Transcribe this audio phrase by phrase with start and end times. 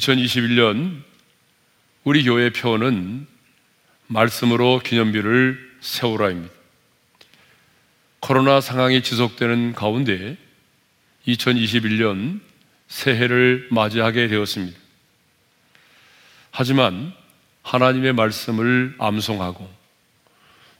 [0.00, 1.02] 2021년
[2.04, 3.26] 우리 교회 표는
[4.06, 6.52] 말씀으로 기념비를 세우라입니다.
[8.20, 10.36] 코로나 상황이 지속되는 가운데
[11.28, 12.40] 2021년
[12.88, 14.78] 새해를 맞이하게 되었습니다.
[16.50, 17.12] 하지만
[17.62, 19.70] 하나님의 말씀을 암송하고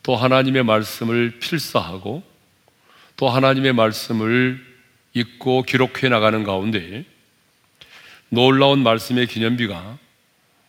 [0.03, 2.23] 또 하나님의 말씀을 필사하고
[3.17, 4.65] 또 하나님의 말씀을
[5.13, 7.05] 읽고 기록해 나가는 가운데
[8.33, 9.99] 놀라운 말씀의 기념비가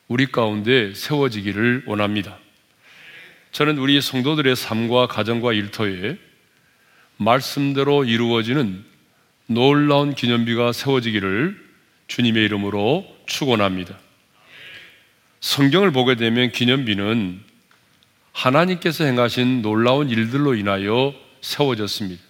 [0.08, 2.40] 우리 가운데 세워지기를 원합니다.
[3.52, 6.18] 저는 우리 성도들의 삶과 가정과 일터에
[7.18, 8.84] 말씀대로 이루어지는
[9.46, 11.56] 놀라운 기념비가 세워지기를
[12.08, 13.96] 주님의 이름으로 축원합니다.
[15.40, 17.42] 성경을 보게 되면 기념비는
[18.32, 22.24] 하나님께서 행하신 놀라운 일들로 인하여 세워졌습니다.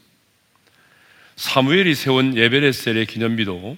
[1.37, 3.77] 사무엘이 세운 예베레셀의 기념비도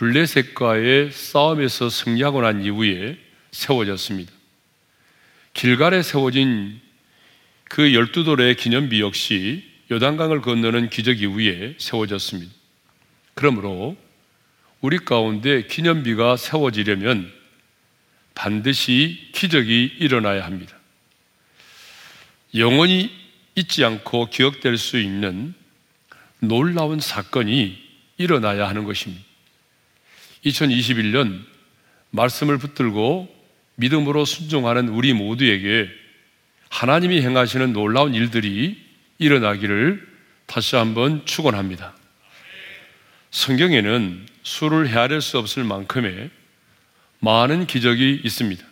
[0.00, 3.18] 블레셋과의 싸움에서 승리하고 난 이후에
[3.50, 4.32] 세워졌습니다.
[5.52, 6.80] 길갈에 세워진
[7.64, 12.50] 그 열두 돌의 기념비 역시 요단강을 건너는 기적 이후에 세워졌습니다.
[13.34, 13.94] 그러므로
[14.80, 17.30] 우리 가운데 기념비가 세워지려면
[18.34, 20.78] 반드시 기적이 일어나야 합니다.
[22.54, 23.10] 영원히
[23.54, 25.52] 잊지 않고 기억될 수 있는
[26.38, 27.76] 놀라운 사건이
[28.16, 29.29] 일어나야 하는 것입니다.
[30.44, 31.44] 2021년
[32.10, 33.34] 말씀을 붙들고
[33.76, 35.88] 믿음으로 순종하는 우리 모두에게
[36.68, 38.80] 하나님이 행하시는 놀라운 일들이
[39.18, 40.06] 일어나기를
[40.46, 41.94] 다시 한번 축원합니다.
[43.30, 46.30] 성경에는 수를 헤아릴 수 없을 만큼의
[47.20, 48.64] 많은 기적이 있습니다.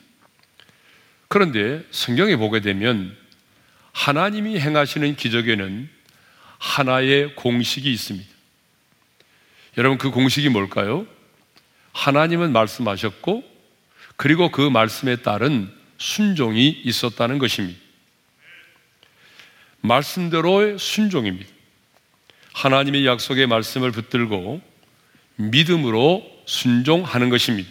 [1.28, 3.16] 그런데 성경에 보게 되면
[3.92, 5.88] 하나님이 행하시는 기적에는
[6.58, 8.28] 하나의 공식이 있습니다.
[9.76, 11.06] 여러분 그 공식이 뭘까요?
[11.98, 13.42] 하나님은 말씀하셨고
[14.16, 17.80] 그리고 그 말씀에 따른 순종이 있었다는 것입니다.
[19.80, 21.50] 말씀대로의 순종입니다.
[22.52, 24.60] 하나님의 약속의 말씀을 붙들고
[25.36, 27.68] 믿음으로 순종하는 것입니다.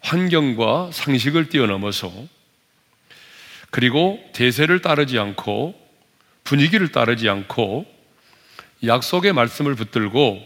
[0.00, 2.12] 환경과 상식을 뛰어넘어서
[3.70, 5.80] 그리고 대세를 따르지 않고
[6.42, 7.86] 분위기를 따르지 않고
[8.84, 10.44] 약속의 말씀을 붙들고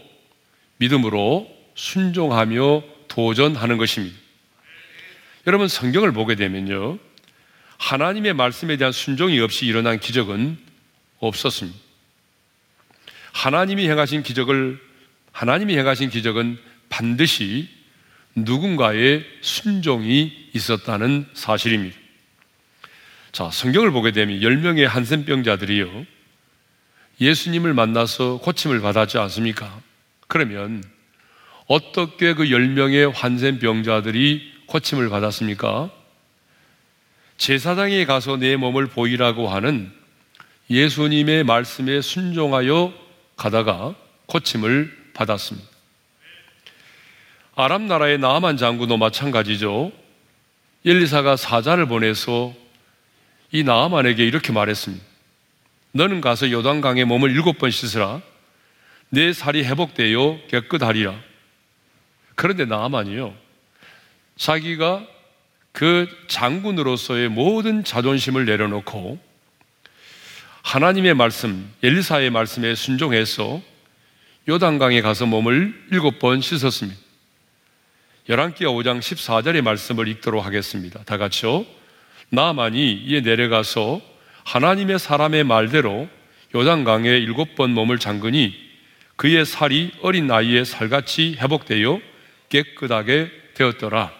[0.77, 4.17] 믿음으로 순종하며 도전하는 것입니다.
[5.47, 6.99] 여러분 성경을 보게 되면요.
[7.77, 10.57] 하나님의 말씀에 대한 순종이 없이 일어난 기적은
[11.19, 11.77] 없었습니다.
[13.33, 14.79] 하나님이 행하신 기적을
[15.31, 16.59] 하나님이 행하신 기적은
[16.89, 17.69] 반드시
[18.35, 21.97] 누군가의 순종이 있었다는 사실입니다.
[23.31, 26.05] 자, 성경을 보게 되면 10명의 한센병자들이요.
[27.19, 29.81] 예수님을 만나서 고침을 받았지 않습니까?
[30.27, 30.83] 그러면
[31.71, 35.89] 어떻게 그 10명의 환센병자들이 고침을 받았습니까?
[37.37, 39.89] 제사장에 가서 내 몸을 보이라고 하는
[40.69, 42.93] 예수님의 말씀에 순종하여
[43.37, 43.95] 가다가
[44.25, 45.65] 고침을 받았습니다.
[47.55, 49.93] 아랍 나라의 나만 장군도 마찬가지죠.
[50.85, 52.53] 엘리사가 사자를 보내서
[53.53, 55.05] 이 나아만에게 이렇게 말했습니다.
[55.93, 58.21] 너는 가서 요단강에 몸을 일곱 번 씻으라.
[59.07, 61.30] 내 살이 회복되어 깨끗하리라.
[62.35, 63.33] 그런데 나아만이요.
[64.35, 65.05] 자기가
[65.71, 69.19] 그 장군으로서의 모든 자존심을 내려놓고
[70.63, 73.61] 하나님의 말씀, 엘리사의 말씀에 순종해서
[74.49, 76.99] 요단강에 가서 몸을 일곱 번 씻었습니다.
[78.29, 81.03] 열왕기하 5장 14절의 말씀을 읽도록 하겠습니다.
[81.03, 81.65] 다 같이요.
[82.29, 84.01] 나만이 이에 내려가서
[84.43, 86.07] 하나님의 사람의 말대로
[86.55, 88.53] 요단강에 일곱 번 몸을 잠그니
[89.15, 91.99] 그의 살이 어린 나이에 살같이 회복되어
[92.51, 94.13] 깨끗하게 되었더라.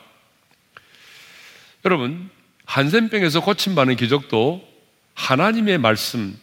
[1.85, 2.29] 여러분,
[2.65, 4.67] 한센병에서 고침받는 기적도
[5.13, 6.35] 하나님의 말씀,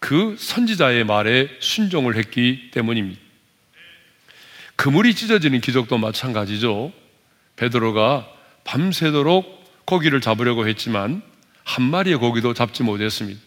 [0.00, 3.20] 그 선지자의 말에 순종을 했기 때문입니다.
[4.76, 6.92] 그물이 찢어지는 기적도 마찬가지죠.
[7.56, 8.28] 베드로가
[8.64, 11.22] 밤새도록 고기를 잡으려고 했지만
[11.64, 13.40] 한 마리의 고기도 잡지 못했습니다.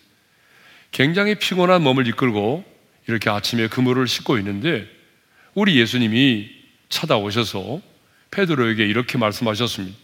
[0.91, 2.65] 굉장히 피곤한 몸을 이끌고
[3.07, 4.88] 이렇게 아침에 그물을 싣고 있는데
[5.53, 6.60] 우리 예수님이
[6.91, 7.81] 찾아오셔서
[8.29, 9.97] 베드로에게 이렇게 말씀하셨습니다.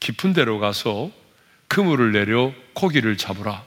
[0.00, 1.10] 깊은 데로 가서
[1.66, 3.64] 그물을 내려 고기를 잡으라.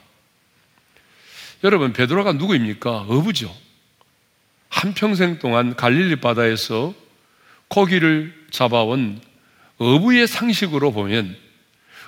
[1.62, 3.02] 여러분 베드로가 누구입니까?
[3.02, 3.54] 어부죠.
[4.68, 6.94] 한 평생 동안 갈릴리 바다에서
[7.68, 9.20] 고기를 잡아온
[9.78, 11.36] 어부의 상식으로 보면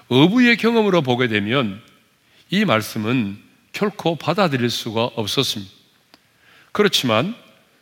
[0.09, 1.81] 어부의 경험으로 보게 되면
[2.51, 3.39] 이 말씀은
[3.73, 5.73] 결코 받아들일 수가 없었습니다.
[6.73, 7.35] 그렇지만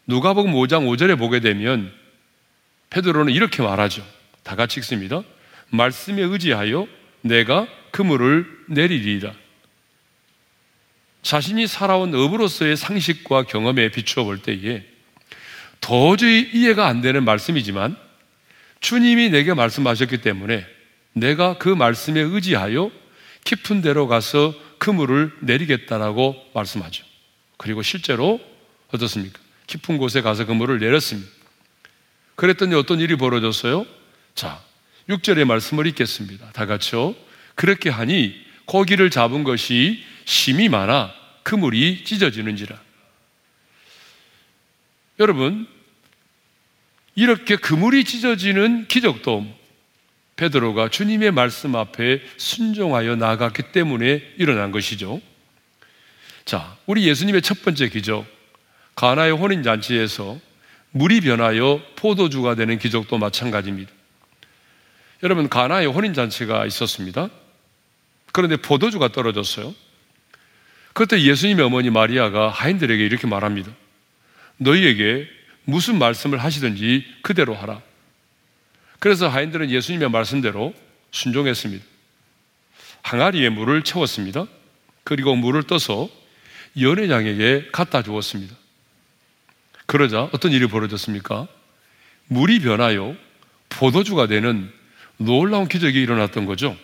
[0.06, 1.92] 누가복음 5장 5절에 보게 되면
[2.92, 4.06] 베드로는 이렇게 말하죠.
[4.42, 5.22] 다 같이 읽습니다.
[5.70, 6.86] 말씀에 의지하여
[7.22, 9.32] 내가 그물을 내리리라.
[11.22, 14.84] 자신이 살아온 업으로서의 상식과 경험에 비추어 볼 때에
[15.80, 17.96] 도저히 이해가 안 되는 말씀이지만
[18.80, 20.66] 주님이 내게 말씀하셨기 때문에
[21.14, 22.90] 내가 그 말씀에 의지하여
[23.44, 27.04] 깊은 데로 가서 그물을 내리겠다라고 말씀하죠.
[27.56, 28.40] 그리고 실제로
[28.92, 29.40] 어떻습니까?
[29.66, 31.41] 깊은 곳에 가서 그물을 내렸습니다.
[32.34, 33.86] 그랬더니 어떤 일이 벌어졌어요?
[34.34, 34.62] 자,
[35.08, 36.50] 6절의 말씀을 읽겠습니다.
[36.52, 37.14] 다 같이요.
[37.54, 38.34] 그렇게 하니
[38.64, 41.12] 고기를 잡은 것이 심이 많아
[41.42, 42.80] 그물이 찢어지는지라.
[45.20, 45.66] 여러분,
[47.14, 49.46] 이렇게 그물이 찢어지는 기적도
[50.36, 55.20] 베드로가 주님의 말씀 앞에 순종하여 나아갔기 때문에 일어난 것이죠.
[56.44, 58.26] 자, 우리 예수님의 첫 번째 기적,
[58.94, 60.40] 가나의 혼인 잔치에서
[60.92, 63.90] 물이 변하여 포도주가 되는 기적도 마찬가지입니다.
[65.22, 67.28] 여러분, 가나의 혼인 잔치가 있었습니다.
[68.32, 69.74] 그런데 포도주가 떨어졌어요.
[70.92, 73.72] 그때 예수님의 어머니 마리아가 하인들에게 이렇게 말합니다.
[74.58, 75.28] 너희에게
[75.64, 77.80] 무슨 말씀을 하시든지 그대로 하라.
[78.98, 80.74] 그래서 하인들은 예수님의 말씀대로
[81.10, 81.84] 순종했습니다.
[83.02, 84.46] 항아리에 물을 채웠습니다.
[85.04, 86.08] 그리고 물을 떠서
[86.78, 88.54] 연회장에게 갖다 주었습니다.
[89.86, 91.48] 그러자 어떤 일이 벌어졌습니까?
[92.28, 93.14] 물이 변하여
[93.68, 94.70] 포도주가 되는
[95.16, 96.76] 놀라운 기적이 일어났던 거죠.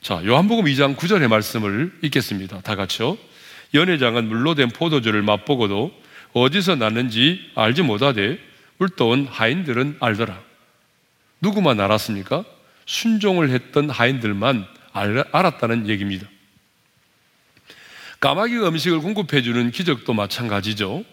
[0.00, 2.60] 자, 요한복음 2장 9절의 말씀을 읽겠습니다.
[2.62, 3.16] 다 같이요.
[3.74, 5.92] 연회장은 물로 된 포도주를 맛보고도
[6.32, 8.38] 어디서 났는지 알지 못하되
[8.78, 10.40] 물떠온 하인들은 알더라.
[11.40, 12.44] 누구만 알았습니까?
[12.86, 16.26] 순종을 했던 하인들만 알았다는 얘기입니다.
[18.20, 21.04] 까마귀 음식을 공급해주는 기적도 마찬가지죠.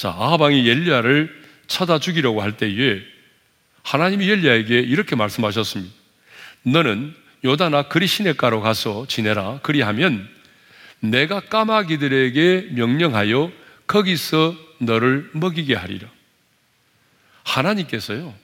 [0.00, 1.28] 자, 아하방이 엘리야를
[1.66, 3.02] 찾아 죽이려고 할 때에
[3.82, 5.94] 하나님이 엘리야에게 이렇게 말씀하셨습니다.
[6.62, 7.14] 너는
[7.44, 9.60] 요다나 그리 시내가로 가서 지내라.
[9.62, 10.26] 그리하면
[11.00, 13.52] 내가 까마귀들에게 명령하여
[13.86, 16.08] 거기서 너를 먹이게 하리라.
[17.44, 18.34] 하나님께서요.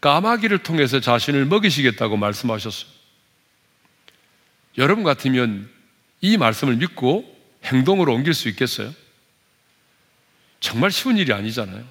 [0.00, 2.90] 까마귀를 통해서 자신을 먹이시겠다고 말씀하셨어요.
[4.78, 5.70] 여러분 같으면
[6.20, 7.24] 이 말씀을 믿고
[7.66, 8.92] 행동으로 옮길 수 있겠어요?
[10.62, 11.84] 정말 쉬운 일이 아니잖아요.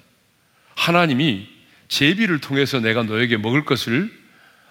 [0.74, 1.46] 하나님이
[1.88, 4.10] 제비를 통해서 내가 너에게 먹을 것을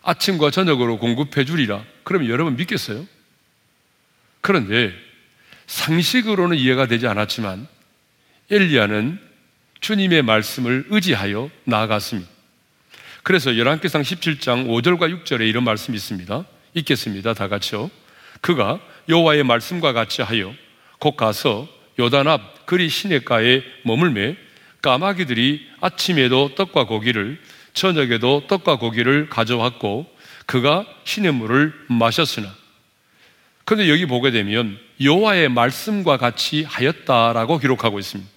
[0.01, 1.85] 아침과 저녁으로 공급해 주리라.
[2.03, 3.07] 그러면 여러분 믿겠어요?
[4.41, 4.91] 그런데
[5.67, 7.67] 상식으로는 이해가 되지 않았지만
[8.49, 9.19] 엘리야는
[9.79, 12.29] 주님의 말씀을 의지하여 나아갔습니다.
[13.21, 16.43] 그래서 열왕기상 17장 5절과 6절에 이런 말씀이 있습니다.
[16.73, 17.35] 읽겠습니다.
[17.35, 17.91] 다 같이요.
[18.41, 20.55] 그가 여호와의 말씀과 같이 하여
[20.97, 24.35] 곧 가서 요단 앞 그리 시내가에 머물매
[24.81, 27.39] 까마귀들이 아침에도 떡과 고기를
[27.73, 30.07] 저녁에도 떡과 고기를 가져왔고
[30.45, 32.53] 그가 시냇물을 마셨으나
[33.65, 38.29] 그런데 여기 보게 되면 여호와의 말씀과 같이 하였다라고 기록하고 있습니다.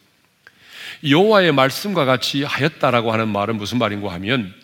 [1.08, 4.54] 여호와의 말씀과 같이 하였다라고 하는 말은 무슨 말인고 하면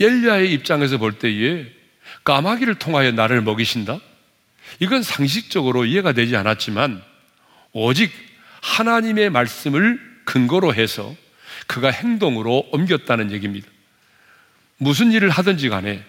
[0.00, 1.66] 엘리야의 입장에서 볼 때에
[2.24, 4.00] 까마귀를 통하여 나를 먹이신다?
[4.80, 7.02] 이건 상식적으로 이해가 되지 않았지만
[7.78, 8.10] 오직
[8.62, 11.14] 하나님의 말씀을 근거로 해서
[11.66, 13.68] 그가 행동으로 옮겼다는 얘기입니다.
[14.78, 16.02] 무슨 일을 하든지 간에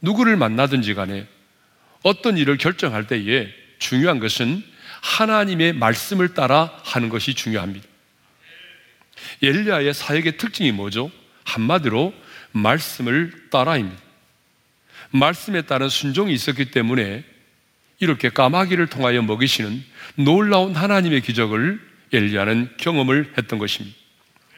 [0.00, 1.26] 누구를 만나든지 간에
[2.02, 4.64] 어떤 일을 결정할 때에 중요한 것은
[5.02, 7.86] 하나님의 말씀을 따라 하는 것이 중요합니다.
[9.42, 11.10] 엘리야의 사역의 특징이 뭐죠?
[11.44, 12.14] 한마디로
[12.52, 14.00] 말씀을 따라입니다.
[15.10, 17.24] 말씀에 따른 순종이 있었기 때문에
[18.00, 19.84] 이렇게 까마귀를 통하여 먹이시는
[20.16, 21.80] 놀라운 하나님의 기적을
[22.12, 23.96] 엘리야는 경험을 했던 것입니다.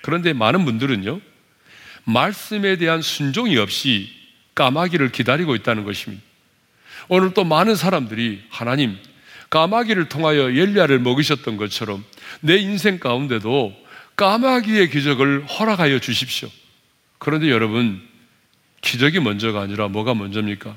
[0.01, 1.21] 그런데 많은 분들은요,
[2.05, 4.11] 말씀에 대한 순종이 없이
[4.55, 6.23] 까마귀를 기다리고 있다는 것입니다.
[7.09, 8.97] 오늘 또 많은 사람들이 하나님,
[9.51, 12.05] 까마귀를 통하여 엘리야를 먹이셨던 것처럼
[12.41, 13.77] 내 인생 가운데도
[14.17, 16.49] 까마귀의 기적을 허락하여 주십시오.
[17.19, 18.01] 그런데 여러분,
[18.81, 20.77] 기적이 먼저가 아니라 뭐가 먼저입니까?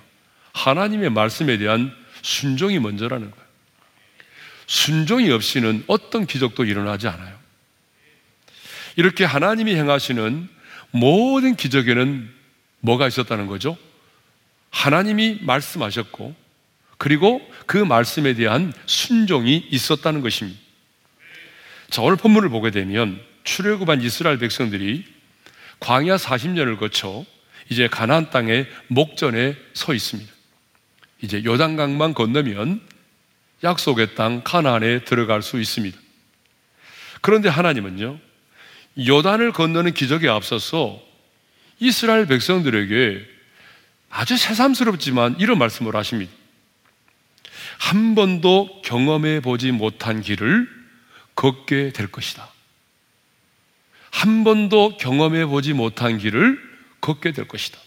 [0.54, 1.92] 하나님의 말씀에 대한
[2.26, 3.46] 순종이 먼저라는 거예요.
[4.66, 7.38] 순종이 없이는 어떤 기적도 일어나지 않아요.
[8.96, 10.50] 이렇게 하나님이 행하시는
[10.90, 12.34] 모든 기적에는
[12.80, 13.78] 뭐가 있었다는 거죠?
[14.72, 16.36] 하나님이 말씀하셨고,
[16.98, 20.60] 그리고 그 말씀에 대한 순종이 있었다는 것입니다.
[21.92, 25.06] 자, 오늘 본문을 보게 되면 출애굽한 이스라엘 백성들이
[25.80, 27.24] 광야 40년을 거쳐
[27.70, 30.35] 이제 가나안 땅의 목전에 서 있습니다.
[31.26, 32.82] 이제 요단강만 건너면
[33.64, 35.98] 약속의 땅 가나안에 들어갈 수 있습니다.
[37.22, 38.20] 그런데 하나님은요.
[39.08, 41.02] 요단을 건너는 기적에 앞서서
[41.80, 43.26] 이스라엘 백성들에게
[44.12, 46.32] 아주 새삼스럽지만 이런 말씀을 하십니다.
[47.80, 50.70] 한 번도 경험해 보지 못한 길을
[51.36, 52.48] 걷게 될 것이다.
[54.12, 56.58] 한 번도 경험해 보지 못한 길을
[57.02, 57.80] 걷게 될 것이다.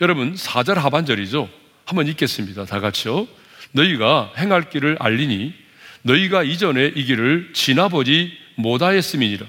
[0.00, 1.48] 여러분, 4절 하반절이죠.
[1.88, 2.66] 한번 읽겠습니다.
[2.66, 3.26] 다 같이요.
[3.72, 5.54] 너희가 행할 길을 알리니
[6.02, 9.46] 너희가 이전에 이 길을 지나보지 못하였음이니라.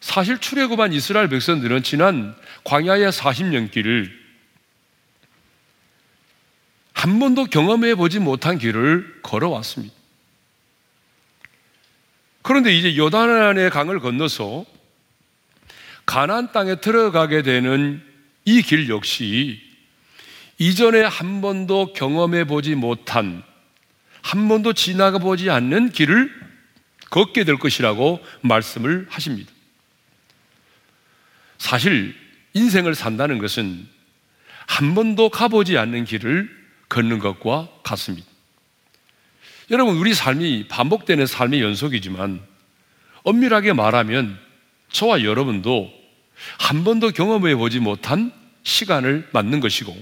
[0.00, 2.34] 사실 출애굽한 이스라엘 백성들은 지난
[2.64, 4.26] 광야의 40년 길을
[6.92, 9.94] 한 번도 경험해 보지 못한 길을 걸어왔습니다.
[12.42, 14.64] 그런데 이제 요단의 강을 건너서
[16.04, 18.02] 가나안 땅에 들어가게 되는
[18.44, 19.65] 이 길 역시
[20.58, 23.42] 이전에 한 번도 경험해 보지 못한
[24.22, 26.30] 한 번도 지나가 보지 않는 길을
[27.10, 29.52] 걷게 될 것이라고 말씀을 하십니다.
[31.58, 32.14] 사실
[32.54, 33.86] 인생을 산다는 것은
[34.66, 36.50] 한 번도 가보지 않는 길을
[36.88, 38.26] 걷는 것과 같습니다.
[39.70, 42.40] 여러분, 우리 삶이 반복되는 삶의 연속이지만
[43.22, 44.38] 엄밀하게 말하면
[44.90, 45.92] 저와 여러분도
[46.58, 48.32] 한 번도 경험해 보지 못한
[48.62, 49.96] 시간을 맞는 것이고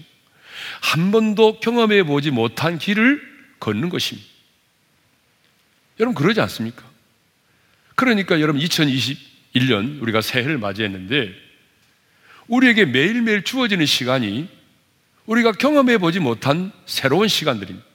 [0.84, 3.18] 한 번도 경험해 보지 못한 길을
[3.58, 4.28] 걷는 것입니다.
[5.98, 6.84] 여러분, 그러지 않습니까?
[7.94, 11.34] 그러니까 여러분, 2021년 우리가 새해를 맞이했는데
[12.48, 14.46] 우리에게 매일매일 주어지는 시간이
[15.24, 17.86] 우리가 경험해 보지 못한 새로운 시간들입니다.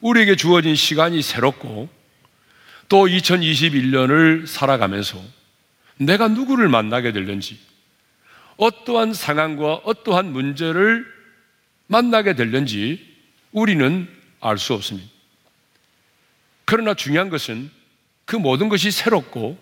[0.00, 1.90] 우리에게 주어진 시간이 새롭고
[2.88, 5.22] 또 2021년을 살아가면서
[5.98, 7.58] 내가 누구를 만나게 될는지
[8.56, 11.15] 어떠한 상황과 어떠한 문제를
[11.86, 13.14] 만나게 될는지
[13.52, 14.08] 우리는
[14.40, 15.08] 알 수 없습니다.
[16.64, 17.70] 그러나 중요한 것은
[18.24, 19.58] 그 모든 것이 새롭고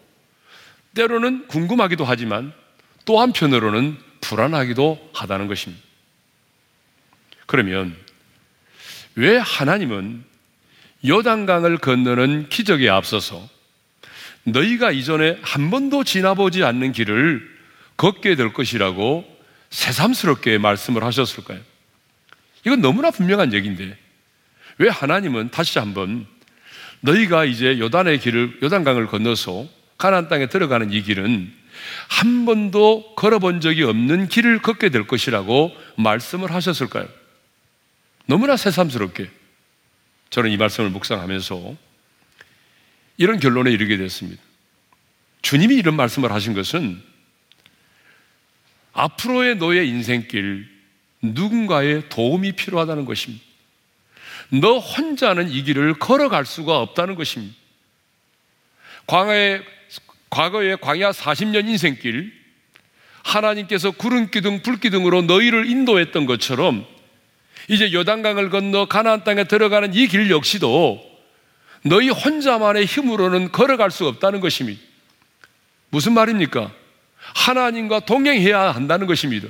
[0.95, 2.53] 때로는 궁금하기도 하지만
[3.05, 5.83] 또 한편으로는 불안하기도 하다는 것입니다.
[7.47, 7.95] 그러면
[9.17, 10.25] 왜 하나님은
[11.07, 13.47] 요단강을 건너는 기적에 앞서서
[14.45, 17.55] 너희가 이전에 한 번도 지나보지 않는 길을
[17.97, 19.25] 걷게 될 것이라고
[19.71, 21.61] 새삼스럽게 말씀을 하셨을까요?
[22.65, 23.97] 이건 너무나 분명한 얘기인데
[24.79, 26.27] 왜 하나님은 다시 한번
[27.01, 29.67] 너희가 이제 요단의 길을 요단강을 건너서
[29.99, 31.53] 가나안 땅에 들어가는 이 길은
[32.09, 37.07] 한 번도 걸어본 적이 없는 길을 걷게 될 것이라고 말씀을 하셨을까요?
[38.27, 39.31] 너무나 새삼스럽게
[40.31, 41.77] 저는 이 말씀을 묵상하면서
[43.19, 44.43] 이런 결론에 이르게 됐습니다.
[45.43, 47.01] 주님이 이런 말씀을 하신 것은
[48.93, 50.74] 앞으로의 너의 인생길
[51.33, 53.45] 누군가의 도움이 필요하다는 것입니다.
[54.51, 57.55] 너 혼자는 이 길을 걸어갈 수가 없다는 것입니다.
[59.07, 59.63] 광야의,
[60.31, 62.33] 과거의 광야 40년 인생길,
[63.23, 66.87] 하나님께서 구름 기둥, 불 기둥으로 너희를 인도했던 것처럼
[67.69, 71.01] 이제 요단강을 건너 가나안 땅에 들어가는 이 길 역시도
[71.83, 74.81] 너희 혼자만의 힘으로는 걸어갈 수 없다는 것입니다.
[75.91, 76.73] 무슨 말입니까?
[77.35, 79.49] 하나님과 동행해야 한다는 것입니다.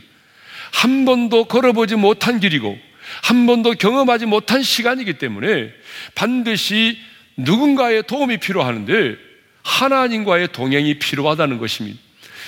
[0.74, 2.76] 한 번도 걸어보지 못한 길이고
[3.22, 5.72] 한 번도 경험하지 못한 시간이기 때문에
[6.16, 6.98] 반드시
[7.36, 9.16] 누군가의 도움이 필요하는데
[9.62, 11.98] 하나님과의 동행이 필요하다는 것입니다.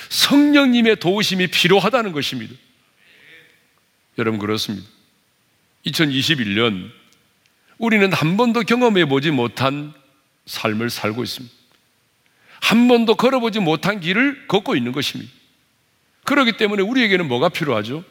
[0.09, 2.53] 성령님의 도우심이 필요하다는 것입니다.
[4.17, 4.87] 여러분 그렇습니다.
[5.85, 6.91] 2021년
[7.77, 9.93] 우리는 한 번도 경험해 보지 못한
[10.47, 11.55] 삶을 살고 있습니다.
[12.59, 15.31] 한 번도 걸어보지 못한 길을 걷고 있는 것입니다.
[16.25, 18.03] 그렇기 때문에 우리에게는 뭐가 필요하죠?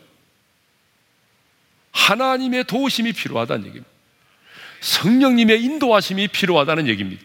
[1.96, 3.90] 하나님의 도우심이 필요하다는 얘기입니다.
[4.80, 7.22] 성령님의 인도하심이 필요하다는 얘기입니다.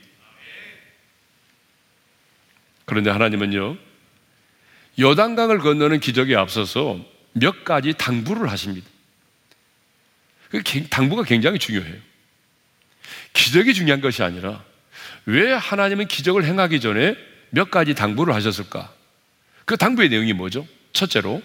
[2.86, 3.78] 그런데 하나님은요,
[4.98, 7.00] 여단강을 건너는 기적에 앞서서
[7.34, 8.90] 몇 가지 당부를 하십니다.
[10.50, 11.96] 그 당부가 굉장히 중요해요.
[13.34, 14.64] 기적이 중요한 것이 아니라
[15.26, 17.16] 왜 하나님은 기적을 행하기 전에
[17.50, 18.94] 몇 가지 당부를 하셨을까?
[19.66, 20.66] 그 당부의 내용이 뭐죠?
[20.94, 21.42] 첫째로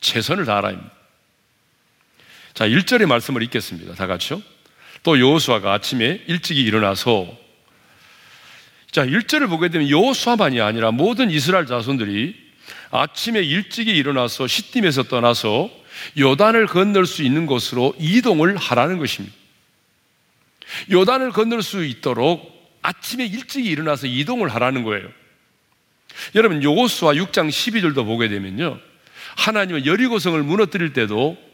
[0.00, 1.01] 최선을 다하라입니다.
[2.54, 3.94] 자, 1절의 말씀을 읽겠습니다.
[3.94, 4.42] 다 같이요.
[5.02, 7.26] 또 여호수아가 아침에 일찍이 일어나서
[8.90, 12.36] 자, 1절을 보게 되면 여호수아만이 아니라 모든 이스라엘 자손들이
[12.90, 15.70] 아침에 일찍이 일어나서 시딤에서 떠나서
[16.18, 19.34] 요단을 건널 수 있는 곳으로 이동을 하라는 것입니다.
[20.90, 25.08] 요단을 건널 수 있도록 아침에 일찍 일어나서 이동을 하라는 거예요.
[26.34, 28.78] 여러분, 요호수아 6장 12절도 보게 되면요.
[29.36, 31.51] 하나님은 여리고성을 무너뜨릴 때도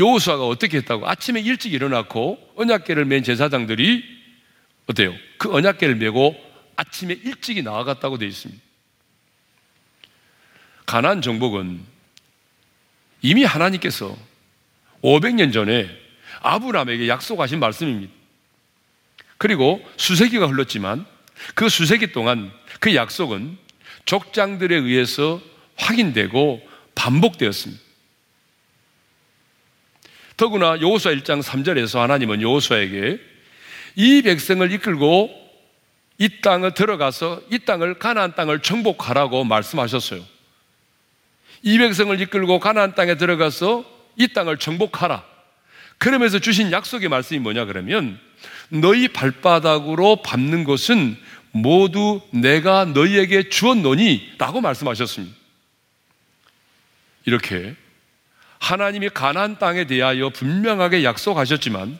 [0.00, 1.08] 여호수아가 어떻게 했다고?
[1.08, 4.02] 아침에 일찍 일어났고 언약궤를 맨 제사장들이
[4.86, 5.14] 어때요?
[5.38, 6.34] 그 언약궤를 메고
[6.76, 8.62] 아침에 일찍이 나아갔다고 되어 있습니다.
[10.86, 11.80] 가난 정복은
[13.22, 14.16] 이미 하나님께서
[15.02, 15.88] 500년 전에
[16.40, 18.12] 아브라함에게 약속하신 말씀입니다.
[19.38, 21.06] 그리고 수세기가 흘렀지만
[21.54, 23.56] 그 수세기 동안 그 약속은
[24.06, 25.40] 족장들에 의해서
[25.76, 27.89] 확인되고 반복되었습니다.
[30.40, 33.20] 더구나 여호수아 1장 3절에서 하나님은 여호수아에게
[33.96, 35.30] 이 백성을 이끌고
[36.16, 40.24] 이 땅을 들어가서 이 땅을 가나안 땅을 정복하라고 말씀하셨어요.
[41.60, 43.84] 이 백성을 이끌고 가나안 땅에 들어가서
[44.16, 45.22] 이 땅을 정복하라.
[45.98, 48.18] 그러면서 주신 약속의 말씀이 뭐냐 그러면
[48.70, 51.18] 너희 발바닥으로 밟는 것은
[51.50, 55.36] 모두 내가 너희에게 주었노니 라고 말씀하셨습니다.
[57.26, 57.76] 이렇게
[58.60, 61.98] 하나님이 가나안 땅에 대하여 분명하게 약속하셨지만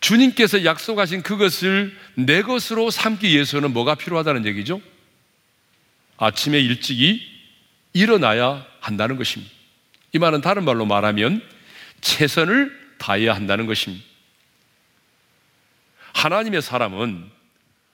[0.00, 4.80] 주님께서 약속하신 그것을 내 것으로 삼기 위해서는 뭐가 필요하다는 얘기죠?
[6.18, 7.26] 아침에 일찍이
[7.92, 9.52] 일어나야 한다는 것입니다.
[10.12, 11.42] 이 말은 다른 말로 말하면
[12.00, 14.04] 최선을 다해야 한다는 것입니다.
[16.12, 17.30] 하나님의 사람은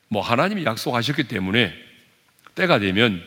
[0.08, 1.74] 뭐 하나님이 약속하셨기 때문에
[2.54, 3.22] 때가 되면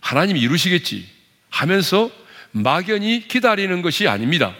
[0.00, 1.08] 하나님이 이루시겠지
[1.50, 2.10] 하면서
[2.52, 4.54] 막연히 기다리는 것이 아닙니다.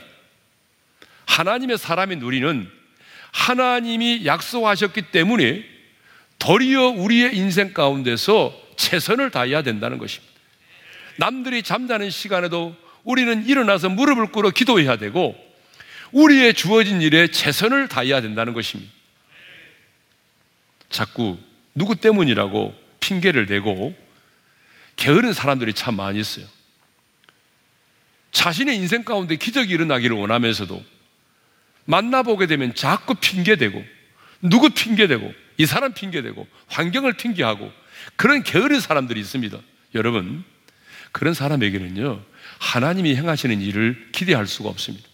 [1.26, 2.68] 하나님의 사람인 우리는
[3.30, 5.64] 하나님이 약속하셨기 때문에
[6.38, 10.32] 도리어 우리의 인생 가운데서 최선을 다해야 된다는 것입니다.
[11.16, 15.36] 남들이 잠자는 시간에도 우리는 일어나서 무릎을 꿇어 기도해야 되고
[16.12, 18.92] 우리의 주어진 일에 최선을 다해야 된다는 것입니다.
[20.90, 21.38] 자꾸
[21.74, 23.94] 누구 때문이라고 핑계를 대고
[24.96, 26.46] 게으른 사람들이 참 많이 있어요.
[28.32, 30.82] 자신의 인생 가운데 기적이 일어나기를 원하면서도
[31.84, 33.84] 만나보게 되면 자꾸 핑계대고
[34.42, 37.70] 누구 핑계대고 이 사람 핑계대고 환경을 핑계하고
[38.16, 39.58] 그런 게으른 사람들이 있습니다.
[39.94, 40.44] 여러분,
[41.12, 42.22] 그런 사람에게는요,
[42.58, 45.06] 하나님이 행하시는 일을 기대할 수가 없습니다.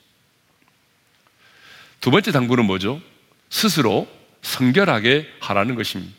[2.01, 3.03] 두 번째 당부는 뭐죠?
[3.51, 4.09] 스스로
[4.43, 6.15] 성결하게 하라는 것입니다.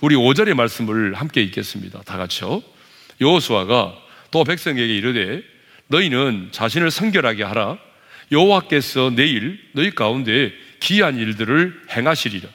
[0.00, 2.02] 우리 5절의 말씀을 함께 읽겠습니다.
[2.02, 2.62] 다 같이요.
[3.20, 3.96] 여호수아가
[4.32, 5.53] 또 백성에게 이르되
[5.88, 7.78] 너희는 자신을 성결하게 하라.
[8.32, 12.48] 여호와께서 내일 너희 가운데 기이한 일들을 행하시리라.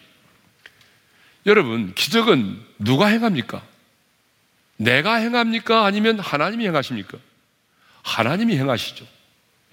[1.46, 3.64] 여러분, 기적은 누가 행합니까?
[4.78, 5.86] 내가 행합니까?
[5.86, 7.18] 아니면 하나님이 행하십니까?
[8.04, 9.06] 하나님이 행하시죠.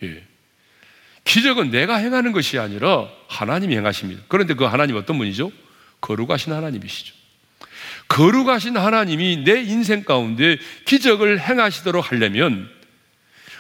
[0.03, 0.25] 예.
[1.25, 4.23] 기적은 내가 행하는 것이 아니라 하나님이 행하십니다.
[4.29, 5.51] 그런데 그 하나님 어떤 분이죠?
[6.01, 7.15] 거룩하신 하나님이시죠.
[8.09, 12.71] 거룩하신 하나님이 내 인생 가운데 기적을 행하시도록 하려면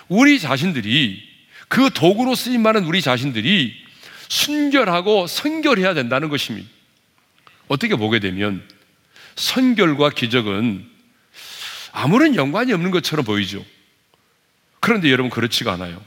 [0.08, 1.22] 우리 자신들이
[1.68, 3.74] 그 도구로 쓰임 많은 우리 자신들이
[4.28, 6.68] 순결하고 선결해야 된다는 것입니다.
[7.68, 8.62] 어떻게 보게 되면
[9.34, 10.88] 선결과 기적은
[11.92, 13.64] 아무런 연관이 없는 것처럼 보이죠.
[14.80, 16.02] 그런데 여러분 그렇지가 않아요.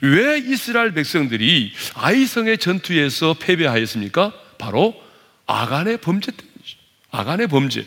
[0.00, 4.32] 왜 이스라엘 백성들이 아이성의 전투에서 패배하였습니까?
[4.58, 4.94] 바로
[5.46, 6.78] 아간의 범죄 때문이죠.
[7.10, 7.86] 아간의 범죄.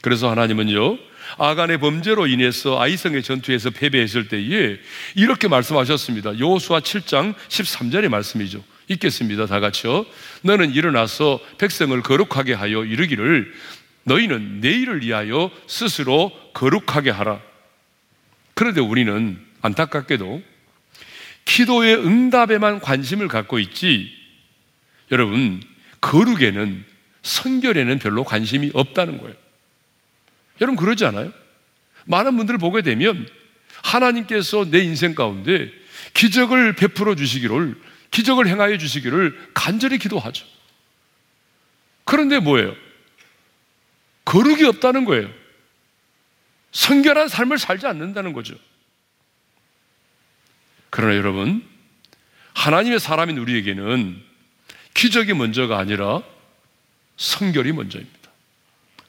[0.00, 0.98] 그래서 하나님은요,
[1.36, 4.78] 아간의 범죄로 인해서 아이성의 전투에서 패배했을 때에
[5.14, 6.38] 이렇게 말씀하셨습니다.
[6.38, 8.64] 여호수아 7장 13절의 말씀이죠.
[8.88, 9.46] 읽겠습니다.
[9.46, 10.06] 다 같이요.
[10.42, 13.52] 너는 일어나서 백성을 거룩하게 하여 이르기를
[14.04, 17.40] 너희는 내일을 위하여 스스로 거룩하게 하라.
[18.54, 20.42] 그런데 우리는 안타깝게도
[21.44, 24.10] 기도의 응답에만 관심을 갖고 있지
[25.10, 25.62] 여러분
[26.00, 26.84] 거룩에는
[27.22, 29.34] 성결에는 별로 관심이 없다는 거예요.
[30.60, 31.32] 여러분 그러지 않아요?
[32.06, 33.28] 많은 분들을 보게 되면
[33.82, 35.70] 하나님께서 내 인생 가운데
[36.14, 40.46] 기적을 베풀어 주시기를 기적을 행하여 주시기를 간절히 기도하죠.
[42.04, 42.74] 그런데 뭐예요?
[44.24, 45.30] 거룩이 없다는 거예요.
[46.72, 48.54] 성결한 삶을 살지 않는다는 거죠.
[50.90, 51.66] 그러나 여러분,
[52.54, 54.22] 하나님의 사람인 우리에게는
[54.94, 56.22] 기적이 먼저가 아니라
[57.16, 58.30] 성결이 먼저입니다.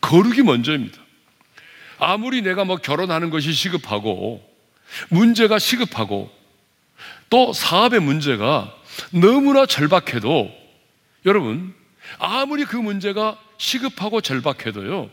[0.01, 1.01] 거룩이 먼저입니다.
[1.99, 4.43] 아무리 내가 뭐 결혼하는 것이 시급하고
[5.09, 6.31] 문제가 시급하고
[7.29, 8.73] 또 사업의 문제가
[9.11, 10.51] 너무나 절박해도
[11.25, 11.73] 여러분
[12.17, 15.09] 아무리 그 문제가 시급하고 절박해도요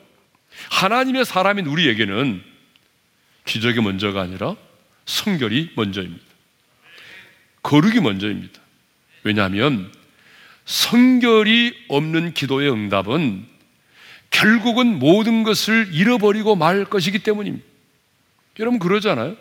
[0.70, 2.42] 하나님의 사람인 우리에게는
[3.44, 4.56] 기적이 먼저가 아니라
[5.04, 6.24] 성결이 먼저입니다.
[7.62, 8.60] 거룩이 먼저입니다.
[9.22, 9.92] 왜냐하면
[10.64, 13.46] 성결이 없는 기도의 응답은
[14.30, 17.64] 결국은 모든 것을 잃어버리고 말 것이기 때문입니다.
[18.58, 19.36] 여러분 그러잖아요.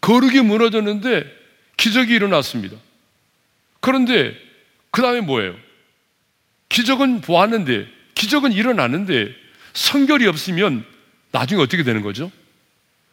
[0.00, 1.24] 거룩이 무너졌는데
[1.76, 2.76] 기적이 일어났습니다.
[3.80, 4.34] 그런데
[4.90, 5.54] 그 다음에 뭐예요?
[6.68, 9.34] 기적은 보았는데, 기적은 일어났는데
[9.72, 10.84] 성결이 없으면
[11.32, 12.30] 나중에 어떻게 되는 거죠?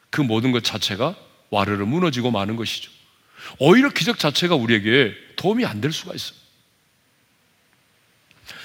[0.09, 1.15] 그 모든 것 자체가
[1.49, 2.91] 와르르 무너지고 마는 것이죠.
[3.59, 6.37] 오히려 기적 자체가 우리에게 도움이 안 될 수가 있어요.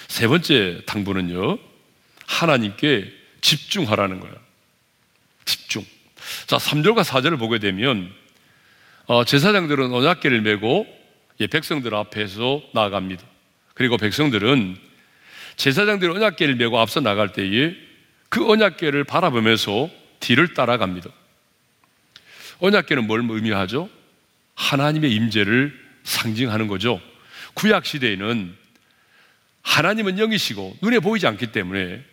[0.09, 1.59] 세 번째 당부는요,
[2.33, 4.35] 하나님께 집중하라는 거예요.
[5.45, 5.85] 집중.
[6.47, 8.13] 자, 3절과 4절을 보게 되면,
[9.07, 10.87] 어, 제사장들은 언약계를 메고
[11.41, 13.23] 예, 백성들 앞에서 나아갑니다.
[13.75, 14.77] 그리고 백성들은
[15.57, 17.75] 제사장들이 언약계를 메고 앞서 나갈 때에
[18.29, 19.91] 그 언약계를 바라보면서
[20.21, 21.11] 뒤를 따라갑니다.
[22.61, 23.91] 언약계는 뭘 의미하죠?
[24.55, 27.01] 하나님의 임재를 상징하는 거죠.
[27.55, 28.57] 구약 시대에는
[29.63, 32.05] 하나님은 영이시고 눈에 보이지 않기 때문에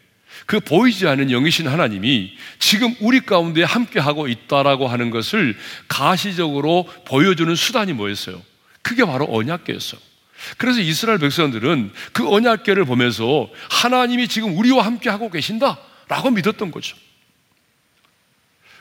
[0.46, 7.94] 그 보이지 않는 영이신 하나님이 지금 우리 가운데 함께하고 있다라고 하는 것을 가시적으로 보여주는 수단이
[7.94, 8.42] 뭐였어요?
[8.82, 10.00] 그게 바로 언약계였어요.
[10.58, 16.96] 그래서 이스라엘 백성들은 그 언약계를 보면서 하나님이 지금 우리와 함께하고 계신다라고 믿었던 거죠.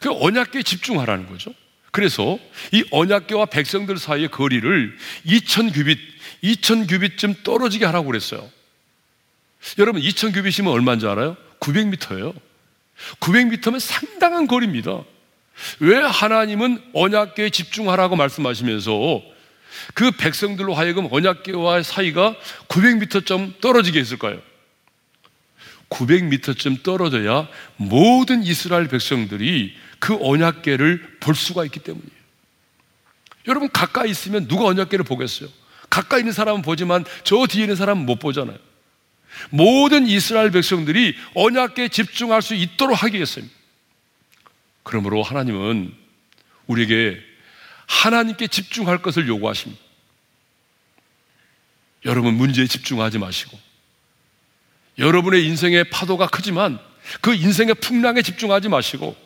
[0.01, 1.53] 그 언약계에 집중하라는 거죠.
[1.91, 2.39] 그래서
[2.73, 5.99] 이 언약계와 백성들 사이의 거리를 2000규빗,
[6.45, 8.49] 2000규빗쯤 떨어지게 하라고 그랬어요.
[9.79, 11.37] 여러분 2000규빗이면 얼마인 줄 알아요?
[11.61, 12.35] 900m예요.
[13.21, 15.03] 900m면 상당한 거리입니다.
[15.81, 19.23] 왜 하나님은 언약계에 집중하라고 말씀하시면서
[19.95, 22.37] 그 백성들로 하여금 언약계와 사이가
[22.69, 24.41] 900m쯤 떨어지게 했을까요?
[25.91, 32.19] 900m쯤 떨어져야 모든 이스라엘 백성들이 그 언약계를 볼 수가 있기 때문이에요.
[33.47, 35.49] 여러분 가까이 있으면 누가 언약계를 보겠어요?
[35.89, 38.59] 가까이 있는 사람은 보지만 저 뒤에 있는 사람은 못 보잖아요.
[39.51, 43.57] 모든 이스라엘 백성들이 언약계에 집중할 수 있도록 하기 위해서입니다.
[44.83, 45.95] 그러므로 하나님은
[46.67, 47.21] 우리에게
[47.87, 49.83] 하나님께 집중할 것을 요구하십니다.
[52.05, 53.59] 여러분 문제에 집중하지 마시고
[54.99, 56.79] 여러분의 인생의 파도가 크지만
[57.21, 59.17] 그 인생의 풍랑에 집중하지 마시고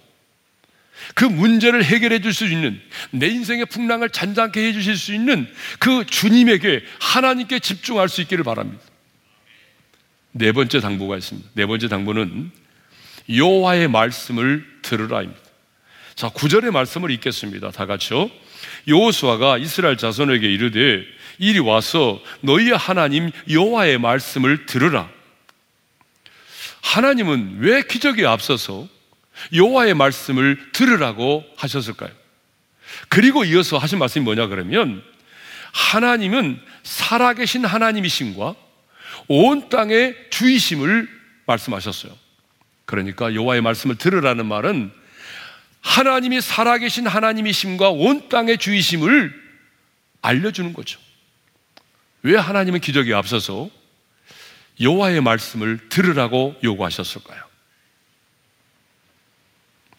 [1.15, 6.05] 그 문제를 해결해 줄 수 있는 내 인생의 풍랑을 잔잔케 해 주실 수 있는 그
[6.07, 8.83] 주님에게 하나님께 집중할 수 있기를 바랍니다.
[10.33, 11.51] 네 번째 당부가 있습니다.
[11.55, 12.51] 네 번째 당부는
[13.29, 15.41] 여호와의 말씀을 들으라입니다.
[16.15, 17.71] 자, 구절의 말씀을 읽겠습니다.
[17.71, 18.31] 다 같이요.
[18.89, 21.05] 여호수아가 이스라엘 자손에게 이르되
[21.39, 25.09] 이리 와서 너희의 하나님 여호와의 말씀을 들으라.
[26.83, 28.89] 하나님은 왜 기적에 앞서서
[29.53, 32.11] 여호와의 말씀을 들으라고 하셨을까요?
[33.09, 35.03] 그리고 이어서 하신 말씀이 뭐냐 그러면
[35.73, 38.55] 하나님은 살아계신 하나님이신과
[39.29, 41.09] 온 땅의 주이심을
[41.47, 42.17] 말씀하셨어요.
[42.85, 44.93] 그러니까 여호와의 말씀을 들으라는 말은
[45.81, 49.43] 하나님이 살아계신 하나님이심과 온 땅의 주이심을
[50.23, 51.01] 알려주는 거죠.
[52.23, 53.69] 왜 하나님은 기적에 앞서서
[54.81, 57.43] 여호와의 말씀을 들으라고 요구하셨을까요?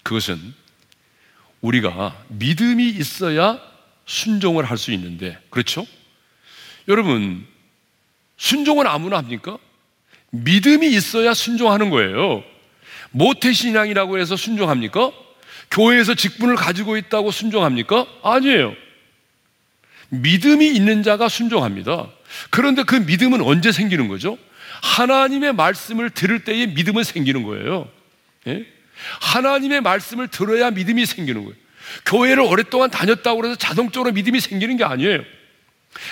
[0.03, 0.53] 그것은
[1.62, 3.59] 우리가 믿음이 있어야
[4.05, 5.86] 순종을 할 수 있는데, 그렇죠?
[6.88, 7.47] 여러분,
[8.43, 9.58] 순종은 아무나 합니까?
[10.32, 12.43] 믿음이 있어야 순종하는 거예요.
[13.12, 15.12] 모태신앙이라고 해서 순종합니까?
[15.71, 18.06] 교회에서 직분을 가지고 있다고 순종합니까?
[18.21, 18.75] 아니에요.
[20.10, 22.10] 믿음이 있는 자가 순종합니다.
[22.49, 24.38] 그런데 그 믿음은 언제 생기는 거죠?
[24.82, 27.88] 하나님의 말씀을 들을 때에 믿음은 생기는 거예요.
[28.47, 28.65] 예?
[29.21, 31.56] 하나님의 말씀을 들어야 믿음이 생기는 거예요.
[32.06, 35.23] 교회를 오랫동안 다녔다고 해서 자동적으로 믿음이 생기는 게 아니에요.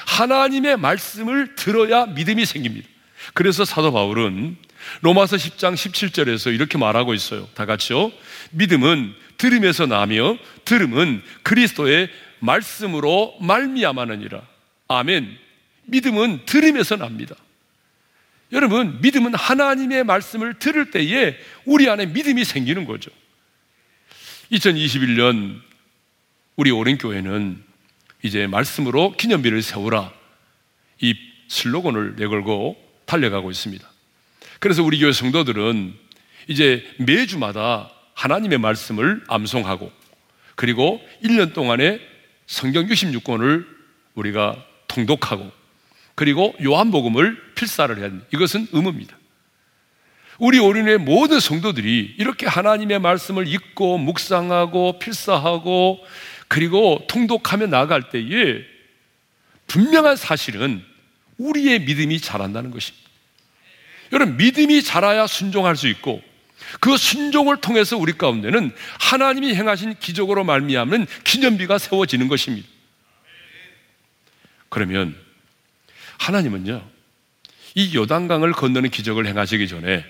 [0.06, 2.88] 하나님의 말씀을 들어야 믿음이 생깁니다.
[3.34, 4.58] 그래서 사도 바울은
[5.02, 7.48] 로마서 10장 17절에서 이렇게 말하고 있어요.
[7.54, 8.12] 다 같이요.
[8.52, 14.42] 믿음은 들음에서 나며 들음은 그리스도의 말씀으로 말미암아느니라.
[14.88, 15.38] 아멘.
[15.86, 17.36] 믿음은 들음에서 납니다.
[18.52, 23.10] 여러분, 믿음은 하나님의 말씀을 들을 때에 우리 안에 믿음이 생기는 거죠.
[24.52, 25.62] 2021년
[26.58, 27.64] 우리 오랜 교회는
[28.24, 30.12] 이제 말씀으로 기념비를 세우라
[31.02, 31.16] 이
[31.48, 33.90] 슬로건을 내걸고 달려가고 있습니다.
[34.60, 35.94] 그래서 우리 교회 성도들은
[36.48, 39.92] 이제 매주마다 하나님의 말씀을 암송하고
[40.56, 42.00] 그리고 1년 동안에
[42.46, 43.66] 성경 66권을
[44.16, 45.52] 우리가 통독하고
[46.16, 48.28] 그리고 요한복음을 필사를 해야 합니다.
[48.34, 49.18] 이것은 의무입니다.
[50.38, 56.00] 우리 오륜의 모든 성도들이 이렇게 하나님의 말씀을 읽고 묵상하고 필사하고
[56.52, 58.62] 그리고 통독하며 나아갈 때에
[59.68, 60.84] 분명한 사실은
[61.38, 63.10] 우리의 믿음이 자란다는 것입니다.
[64.12, 66.22] 여러분, 믿음이 자라야 순종할 수 있고
[66.82, 72.68] 그 순종을 통해서 우리 가운데는 하나님이 행하신 기적으로 말미암는 기념비가 세워지는 것입니다.
[74.68, 75.16] 그러면
[76.18, 76.86] 하나님은요,
[77.76, 80.04] 이 요단강을 건너는 기적을 행하시기 전에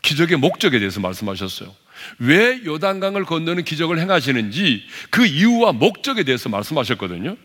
[0.00, 1.83] 기적의 목적에 대해서 말씀하셨어요.
[2.18, 7.36] 왜 요단강을 건너는 기적을 행하시는지 그 이유와 목적에 대해서 말씀하셨거든요.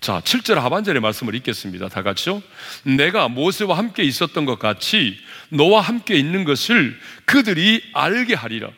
[0.00, 1.88] 자, 7절 하반절의 말씀을 읽겠습니다.
[1.88, 2.42] 다 같이요.
[2.84, 8.68] 내가 모세와 함께 있었던 것 같이 너와 함께 있는 것을 그들이 알게 하리라.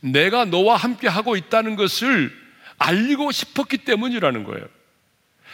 [0.00, 2.30] 내가 너와 함께 하고 있다는 것을
[2.78, 4.66] 알리고 싶었기 때문이라는 거예요.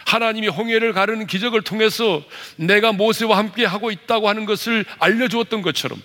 [0.05, 2.23] 하나님이 홍해를 가르는 기적을 통해서
[2.57, 6.01] 내가 모세와 함께 하고 있다고 하는 것을 알려주었던 것처럼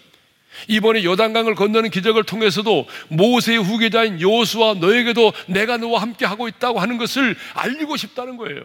[0.68, 6.98] 이번에 요단강을 건너는 기적을 통해서도 모세의 후계자인 여호수와 너에게도 내가 너와 함께 하고 있다고 하는
[6.98, 8.60] 것을 알리고 싶다는 거예요.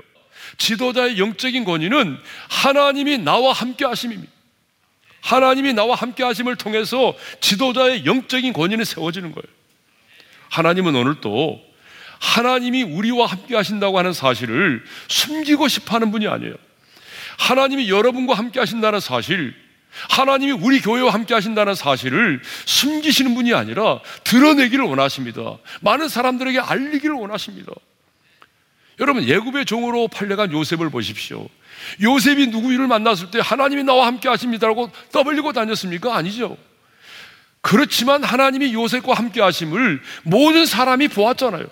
[0.58, 2.18] 지도자의 영적인 권위는
[2.50, 4.32] 하나님이 나와 함께 하심입니다.
[5.22, 9.48] 하나님이 나와 함께 하심을 통해서 지도자의 영적인 권위는 세워지는 거예요.
[10.50, 11.62] 하나님은 오늘도
[12.20, 16.56] 하나님이 우리와 함께 하신다고 하는 사실을 숨기고 싶어 하는 분이 아니에요.
[17.38, 19.56] 하나님이 여러분과 함께 하신다는 사실,
[20.10, 25.58] 하나님이 우리 교회와 함께 하신다는 사실을 숨기시는 분이 아니라 드러내기를 원하십니다.
[25.82, 27.72] 많은 사람들에게 알리기를 원하십니다.
[29.00, 31.48] 여러분, 예굽의 종으로 팔려간 요셉을 보십시오.
[32.02, 36.16] 요셉이 누구를 만났을 때 하나님이 나와 함께 하십니다라고 떠벌리고 다녔습니까?
[36.16, 36.58] 아니죠.
[37.62, 41.66] 그렇지만 하나님이 요셉과 함께 하심을 모든 사람이 보았잖아요.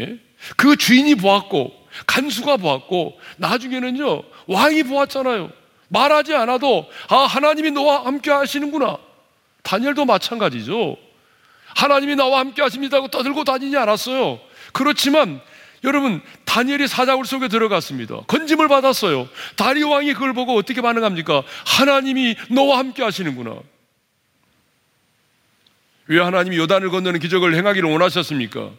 [0.00, 0.18] 예?
[0.56, 1.72] 그 주인이 보았고,
[2.06, 5.50] 간수가 보았고, 나중에는요, 왕이 보았잖아요.
[5.90, 8.96] 말하지 않아도, 아, 하나님이 너와 함께 하시는구나.
[9.62, 10.96] 다니엘도 마찬가지죠.
[11.74, 14.40] 하나님이 나와 함께 하십니다 고 떠들고 다니지 않았어요.
[14.72, 15.40] 그렇지만,
[15.82, 18.20] 여러분, 다니엘이 사자굴 속에 들어갔습니다.
[18.26, 19.28] 건짐을 받았어요.
[19.56, 21.42] 다리 왕이 그걸 보고 어떻게 반응합니까?
[21.66, 23.56] 하나님이 너와 함께 하시는구나.
[26.06, 28.70] 왜 하나님이 요단을 건너는 기적을 행하기를 원하셨습니까?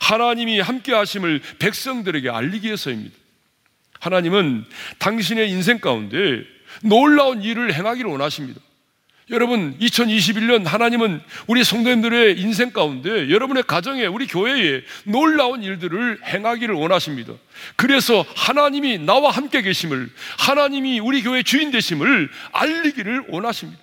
[0.00, 3.21] 하나님이 함께 하심을 백성들에게 알리기 위해서입니다.
[4.02, 4.64] 하나님은
[4.98, 6.42] 당신의 인생 가운데
[6.82, 8.60] 놀라운 일을 행하기를 원하십니다.
[9.30, 17.32] 여러분, 2021년 하나님은 우리 성도님들의 인생 가운데 여러분의 가정에 우리 교회에 놀라운 일들을 행하기를 원하십니다.
[17.76, 23.80] 그래서 하나님이 나와 함께 계심을 하나님이 우리 교회 주인 되심을 알리기를 원하십니다.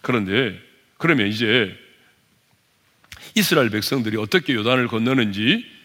[0.00, 0.58] 그런데
[0.96, 1.76] 그러면 이제
[3.34, 5.75] 이스라엘 백성들이 어떻게 요단을 건너는지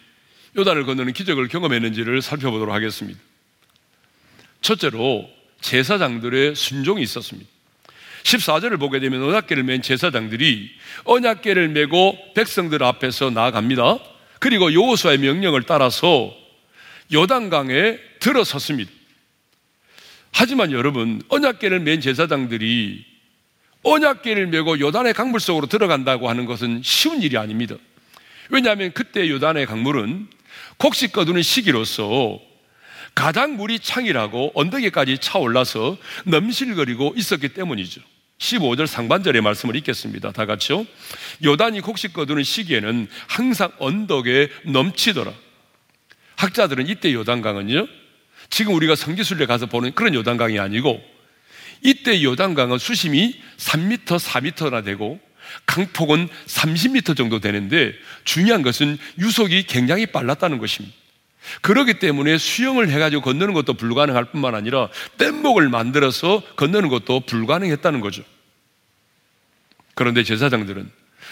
[0.58, 3.20] 요단을 건너는 기적을 경험했는지를 살펴보도록 하겠습니다.
[4.62, 5.30] 첫째로
[5.62, 7.50] 제사장들의 순종이 있었습니다.
[8.24, 10.72] 14절을 보게 되면 언약계를 맨 제사장들이
[11.06, 14.00] 언약계를 메고 백성들 앞에서 나아갑니다.
[14.40, 16.36] 그리고 여호수아의 명령을 따라서
[17.14, 18.92] 요단강에 들어섰습니다.
[20.34, 23.06] 하지만 여러분, 언약계를 맨 제사장들이
[23.84, 27.76] 언약계를 메고 요단의 강물 속으로 들어간다고 하는 것은 쉬운 일이 아닙니다.
[28.50, 30.28] 왜냐하면 그때 요단의 강물은
[30.82, 32.39] 곡식 거두는 시기로서
[33.13, 38.02] 가장 물이 창이라고 언덕에까지 차올라서 넘실거리고 있었기 때문이죠.
[38.39, 40.32] 15절 상반절의 말씀을 읽겠습니다.
[40.32, 40.88] 다 같이요.
[41.44, 45.32] 요단이 곡식 거두는 시기에는 항상 언덕에 넘치더라.
[46.38, 47.88] 학자들은 이때 요단강은요,
[48.50, 51.00] 지금 우리가 성지순례 가서 보는 그런 요단강이 아니고
[51.84, 55.20] 이때 요단강은 수심이 3m, 4m나 되고
[55.66, 60.96] 강폭은 30m 정도 되는데 중요한 것은 유속이 굉장히 빨랐다는 것입니다.
[61.62, 68.24] 그렇기 때문에 수영을 해가지고 건너는 것도 불가능할 뿐만 아니라 뗏목을 만들어서 건너는 것도 불가능했다는 거죠.
[69.96, 70.90] 그런데 제사장들은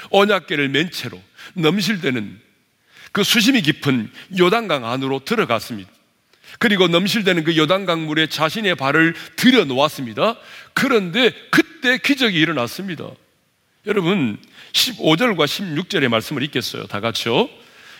[0.10, 1.22] 언약계를 맨 채로
[1.54, 2.40] 넘실대는
[3.12, 5.90] 그 수심이 깊은 요단강 안으로 들어갔습니다.
[6.58, 10.36] 그리고 넘실대는 그 요단강 물에 자신의 발을 들여 놓았습니다.
[10.74, 13.10] 그런데 그때 기적이 일어났습니다.
[13.90, 14.38] 여러분,
[14.74, 16.86] 15절과 16절의 말씀을 읽겠어요.
[16.86, 17.50] 다 같이요.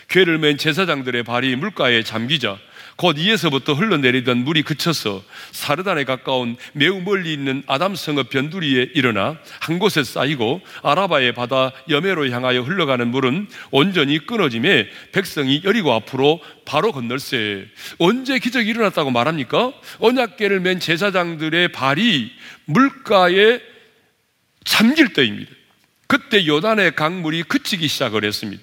[0.08, 2.58] 괴를 맨 제사장들의 발이 물가에 잠기자
[2.94, 10.04] 곧 이에서부터 흘러내리던 물이 그쳐서 사르단에 가까운 매우 멀리 있는 아담성읍 변두리에 일어나 한 곳에
[10.04, 17.66] 쌓이고 아라바의 바다 여매로 향하여 흘러가는 물은 온전히 끊어짐에 백성이 여리고 앞으로 바로 건널세
[17.98, 19.72] 언제 기적이 일어났다고 말합니까?
[19.98, 22.30] 언약계를 맨 제사장들의 발이
[22.66, 23.60] 물가에
[24.64, 25.59] 잠길 때입니다.
[26.10, 28.60] 그때 요단의 강물이 그치기 시작을 했습니다.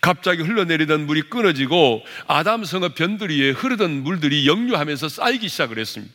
[0.00, 6.12] 갑자기 흘러내리던 물이 끊어지고 아담 성읍 변두리에 흐르던 물들이 역류하면서 쌓이기 시작을 했습니다.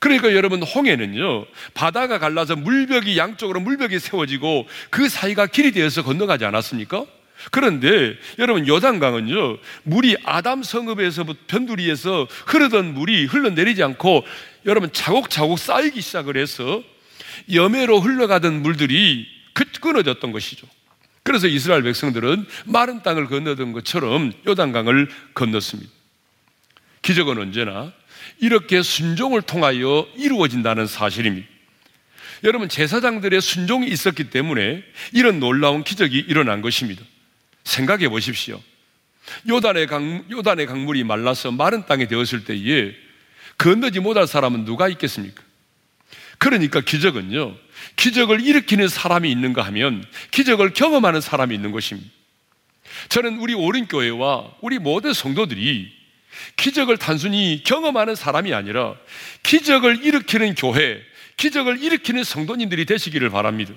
[0.00, 7.04] 그러니까 여러분 홍해는요 바다가 갈라서 물벽이 양쪽으로 물벽이 세워지고 그 사이가 길이 되어서 건너가지 않았습니까?
[7.50, 14.24] 그런데 여러분 요단강은요 물이 아담 성읍에서 변두리에서 흐르던 물이 흘러내리지 않고
[14.64, 16.82] 여러분 차곡차곡 쌓이기 시작을 해서
[17.52, 19.26] 여매로 흘러가던 물들이
[19.80, 20.66] 끊어졌던 것이죠.
[21.22, 25.90] 그래서 이스라엘 백성들은 마른 땅을 건너던 것처럼 요단강을 건넜습니다.
[27.02, 27.92] 기적은 언제나
[28.38, 31.46] 이렇게 순종을 통하여 이루어진다는 사실입니다.
[32.42, 37.02] 여러분 제사장들의 순종이 있었기 때문에 이런 놀라운 기적이 일어난 것입니다.
[37.64, 38.60] 생각해 보십시오.
[39.48, 42.94] 요단의 강, 요단의 강물이 말라서 마른 땅이 되었을 때에
[43.58, 45.42] 건너지 못할 사람은 누가 있겠습니까?
[46.40, 47.54] 그러니까 기적은요,
[47.96, 52.10] 기적을 일으키는 사람이 있는가 하면 기적을 경험하는 사람이 있는 것입니다.
[53.10, 55.92] 저는 우리 오른교회와 우리 모든 성도들이
[56.56, 58.94] 기적을 단순히 경험하는 사람이 아니라
[59.42, 61.02] 기적을 일으키는 교회,
[61.36, 63.74] 기적을 일으키는 성도님들이 되시기를 바랍니다.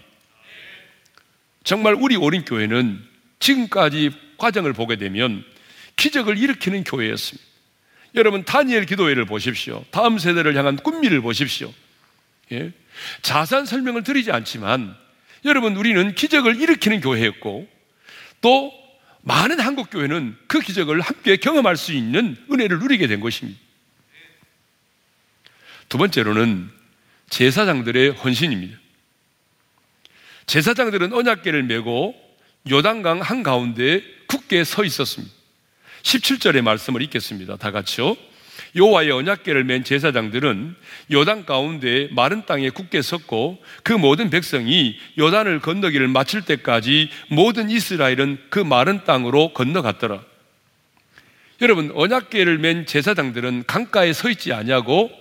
[1.66, 3.04] 정말 우리 오린교회는
[3.40, 5.44] 지금까지 과정을 보게 되면
[5.98, 7.46] 기적을 일으키는 교회였습니다.
[8.16, 9.84] 여러분, 다니엘 기도회를 보십시오.
[9.92, 11.74] 다음 세대를 향한 꿈미를 보십시오.
[12.52, 12.72] 예?
[13.22, 14.96] 자세한 설명을 드리지 않지만
[15.46, 17.68] 여러분, 우리는 기적을 일으키는 교회였고
[18.42, 18.74] 또
[19.22, 23.60] 많은 한국 교회는 그 기적을 함께 경험할 수 있는 은혜를 누리게 된 것입니다.
[25.90, 26.70] 두 번째로는
[27.30, 28.78] 제사장들의 헌신입니다.
[30.46, 32.16] 제사장들은 언약계를 메고
[32.70, 35.34] 요단강 한가운데 굳게 서 있었습니다.
[36.04, 37.58] 17절의 말씀을 읽겠습니다.
[37.58, 38.18] 다 같이요.
[38.76, 40.76] 여호와의 언약궤를 맨 제사장들은
[41.12, 48.38] 요단 가운데 마른 땅에 굳게 섰고 그 모든 백성이 요단을 건너기를 마칠 때까지 모든 이스라엘은
[48.50, 50.24] 그 마른 땅으로 건너갔더라.
[51.62, 55.12] 여러분 언약궤를 맨 제사장들은 강가에 서 있지 아니하고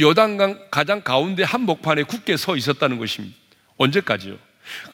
[0.00, 3.36] 요단강 가장 가운데 한복판에 굳게 서 있었다는 것입니다.
[3.76, 4.36] 언제까지요?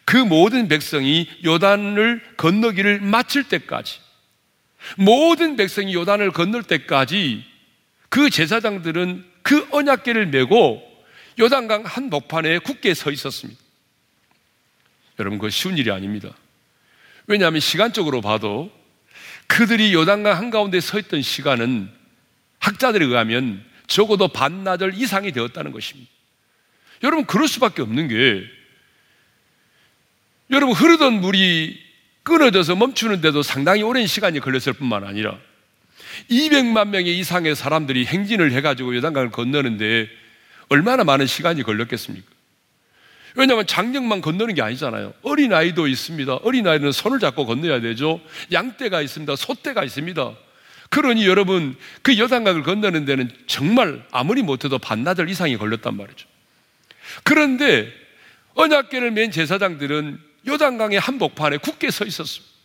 [0.05, 4.01] 그 모든 백성이 요단을 건너기를 마칠 때까지
[4.97, 7.45] 모든 백성이 요단을 건널 때까지
[8.09, 10.83] 그 제사장들은 그 언약계를 메고
[11.39, 13.61] 요단강 한 목판에 굳게 서 있었습니다.
[15.19, 16.31] 여러분, 그 쉬운 일이 아닙니다.
[17.27, 18.73] 왜냐하면 시간적으로 봐도
[19.47, 21.91] 그들이 요단강 한가운데 서 있던 시간은
[22.59, 26.11] 학자들에 의하면 적어도 반나절 이상이 되었다는 것입니다.
[27.03, 28.45] 여러분, 그럴 수밖에 없는 게
[30.51, 31.79] 여러분, 흐르던 물이
[32.23, 35.39] 끊어져서 멈추는데도 상당히 오랜 시간이 걸렸을 뿐만 아니라
[36.31, 40.09] 200만 명의 이상의 사람들이 행진을 해가지고 요단강을 건너는데
[40.69, 42.27] 얼마나 많은 시간이 걸렸겠습니까?
[43.35, 45.15] 왜냐하면 장령만 건너는 게 아니잖아요.
[45.23, 46.35] 어린아이도 있습니다.
[46.37, 48.21] 어린아이는 손을 잡고 건너야 되죠.
[48.51, 49.37] 양떼가 있습니다.
[49.37, 50.35] 소떼가 있습니다.
[50.91, 56.27] 그러니 여러분, 그 여단강을 건너는 데는 정말 아무리 못해도 반나절 이상이 걸렸단 말이죠.
[57.23, 57.93] 그런데
[58.55, 62.58] 언약계를 맨 제사장들은 요단강의 한복판에 굳게 서 있었습니다.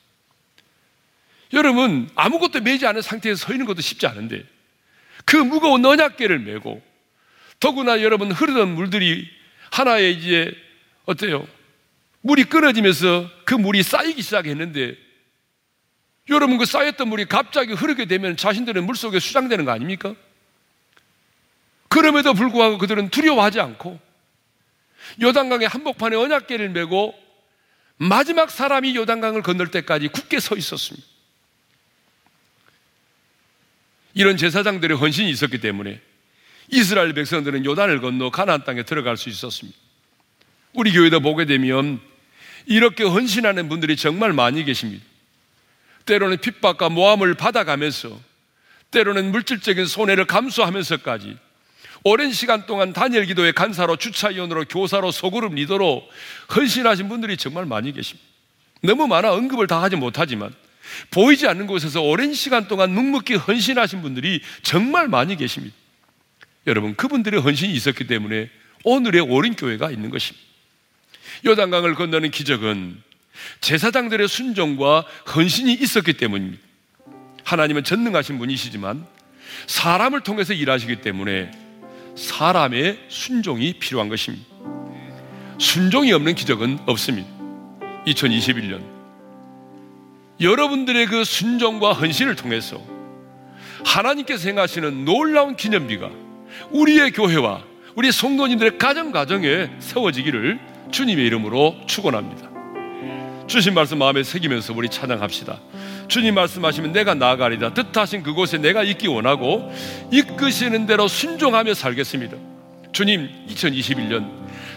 [1.53, 4.43] 여러분, 아무것도 매지 않은 상태에서 서 있는 것도 쉽지 않은데,
[5.23, 6.81] 그 무거운 언약계를 메고,
[7.59, 9.29] 더구나 여러분 흐르던 물들이
[9.71, 10.51] 하나의 이제,
[11.05, 11.47] 어때요?
[12.21, 14.97] 물이 끊어지면서 그 물이 쌓이기 시작했는데,
[16.29, 20.15] 여러분 그 쌓였던 물이 갑자기 흐르게 되면 자신들은 물 속에 수장되는 거 아닙니까?
[21.87, 23.99] 그럼에도 불구하고 그들은 두려워하지 않고,
[25.21, 27.13] 요단강의 한복판에 언약계를 메고
[27.97, 31.12] 마지막 사람이 요단강을 건널 때까지 굳게 서 있었습니다.
[34.13, 35.99] 이런 제사장들의 헌신이 있었기 때문에
[36.69, 39.77] 이스라엘 백성들은 요단을 건너 가나안 땅에 들어갈 수 있었습니다.
[40.73, 41.99] 우리 교회도 보게 되면
[42.65, 45.03] 이렇게 헌신하는 분들이 정말 많이 계십니다.
[46.05, 48.19] 때로는 핍박과 모함을 받아가면서
[48.91, 51.37] 때로는 물질적인 손해를 감수하면서까지
[52.03, 56.07] 오랜 시간 동안 단일 기도의 간사로 주차위원으로 교사로 소그룹 리더로
[56.55, 58.27] 헌신하신 분들이 정말 많이 계십니다.
[58.81, 60.53] 너무 많아 언급을 다 하지 못하지만
[61.11, 65.75] 보이지 않는 곳에서 오랜 시간 동안 묵묵히 헌신하신 분들이 정말 많이 계십니다.
[66.67, 68.49] 여러분, 그분들의 헌신이 있었기 때문에
[68.83, 70.45] 오늘의 오린교회가 있는 것입니다.
[71.45, 73.01] 요단강을 건너는 기적은
[73.61, 76.63] 제사장들의 순종과 헌신이 있었기 때문입니다.
[77.43, 79.05] 하나님은 전능하신 분이시지만
[79.67, 81.51] 사람을 통해서 일하시기 때문에
[82.15, 84.45] 사람의 순종이 필요한 것입니다.
[85.59, 87.29] 순종이 없는 기적은 없습니다.
[88.07, 88.92] 2021년
[90.43, 92.79] 여러분들의 그 순종과 헌신을 통해서
[93.85, 96.09] 하나님께서 행하시는 놀라운 기념비가
[96.71, 97.63] 우리의 교회와
[97.95, 100.59] 우리 성도님들의 가정 가정에 세워지기를
[100.91, 102.49] 주님의 이름으로 축원합니다.
[103.47, 105.59] 주신 말씀 마음에 새기면서 우리 찬양합시다.
[106.07, 107.73] 주님 말씀하시면 내가 나아가리다.
[107.73, 109.71] 뜻하신 그곳에 내가 있기 원하고
[110.11, 112.37] 이끄시는 대로 순종하며 살겠습니다.
[112.91, 114.29] 주님 2021년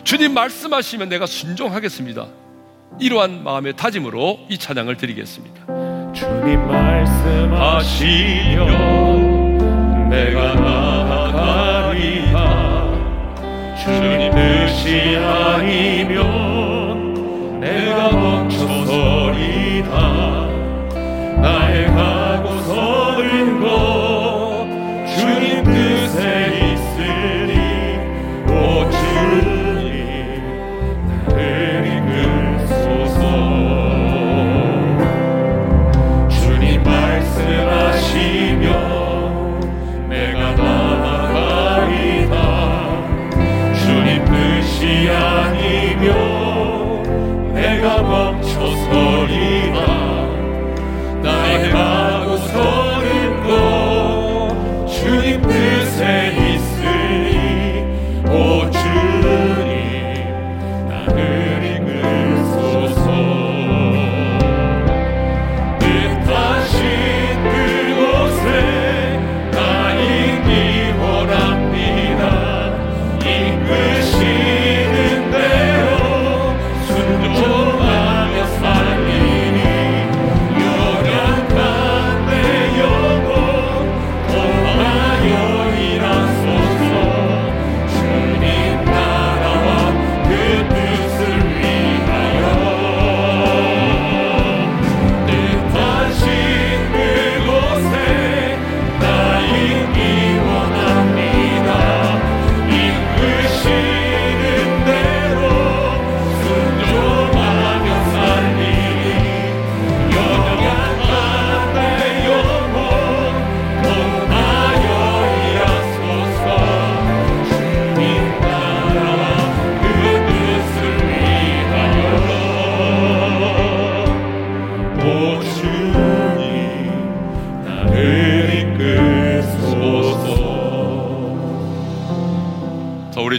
[0.04, 2.26] 주님 말씀하시면 내가 순종하겠습니다.
[2.98, 5.66] 이러한 마음의 다짐으로 이 찬양을 드리겠습니다.
[6.12, 7.28] 주님 말씀하시면
[10.08, 12.36] 내가 나아가리다
[13.84, 16.24] 주님 뜻이 아니면
[17.60, 19.90] 내가 멈춰서리다
[21.42, 23.95] 나의 가고 서는 곳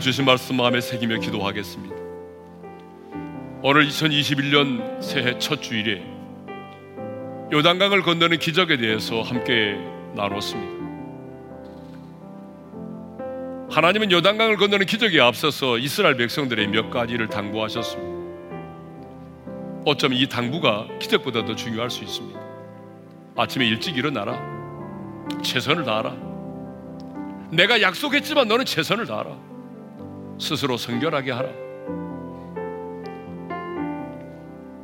[0.07, 1.93] 주신 말씀 마음에 새기며 기도하겠습니다.
[3.61, 6.01] 오늘 2021년 새해 첫 주일에
[7.51, 9.77] 요단강을 건너는 기적에 대해서 함께
[10.15, 10.77] 나눴습니다.
[13.69, 18.17] 하나님은 요단강을 건너는 기적에 앞서서 이스라엘 백성들의 몇 가지를 당부하셨습니다.
[19.83, 22.39] 어쩌면 이 당부가 기적보다 더 중요할 수 있습니다.
[23.35, 24.41] 아침에 일찍 일어나라.
[25.43, 26.15] 최선을 다하라.
[27.51, 29.56] 내가 약속했지만 너는 최선을 다하라.
[30.39, 31.49] 스스로 성결하게 하라.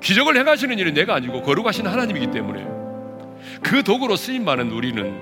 [0.01, 2.67] 기적을 행하시는 일은 내가 아니고 거룩하신 하나님이기 때문에
[3.61, 5.21] 그 도구로 쓰임 많은 우리는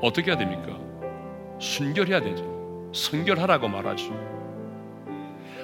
[0.00, 0.78] 어떻게 해야 됩니까?
[1.58, 2.90] 순결해야 되죠.
[2.94, 4.12] 성결하라고 말하죠.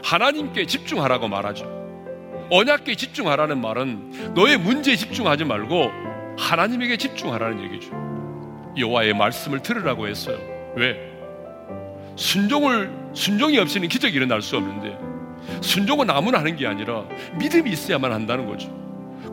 [0.03, 1.64] 하나님께 집중하라고 말하죠.
[2.51, 5.91] 언약께 집중하라는 말은 너의 문제에 집중하지 말고
[6.39, 7.91] 하나님에게 집중하라는 얘기죠.
[8.77, 10.39] 여호와의 말씀을 들으라고 했어요.
[10.77, 11.12] 왜?
[12.16, 14.99] 순종을 순종이 없이는 기적이 일어날 수 없는데
[15.62, 17.05] 순종은 아무나 하는 게 아니라
[17.39, 18.69] 믿음이 있어야만 한다는 거죠.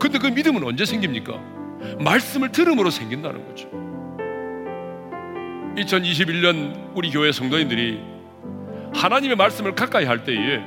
[0.00, 1.38] 근데 그 믿음은 언제 생깁니까?
[2.00, 3.68] 말씀을 들음으로 생긴다는 거죠.
[5.76, 8.00] 2021년 우리 교회 성도님들이
[8.94, 10.60] 하나님의 말씀을 가까이 할 때에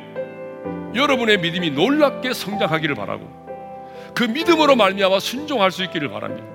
[0.93, 3.28] 여러분의 믿음이 놀랍게 성장하기를 바라고
[4.13, 6.47] 그 믿음으로 말미암아 순종할 수 있기를 바랍니다.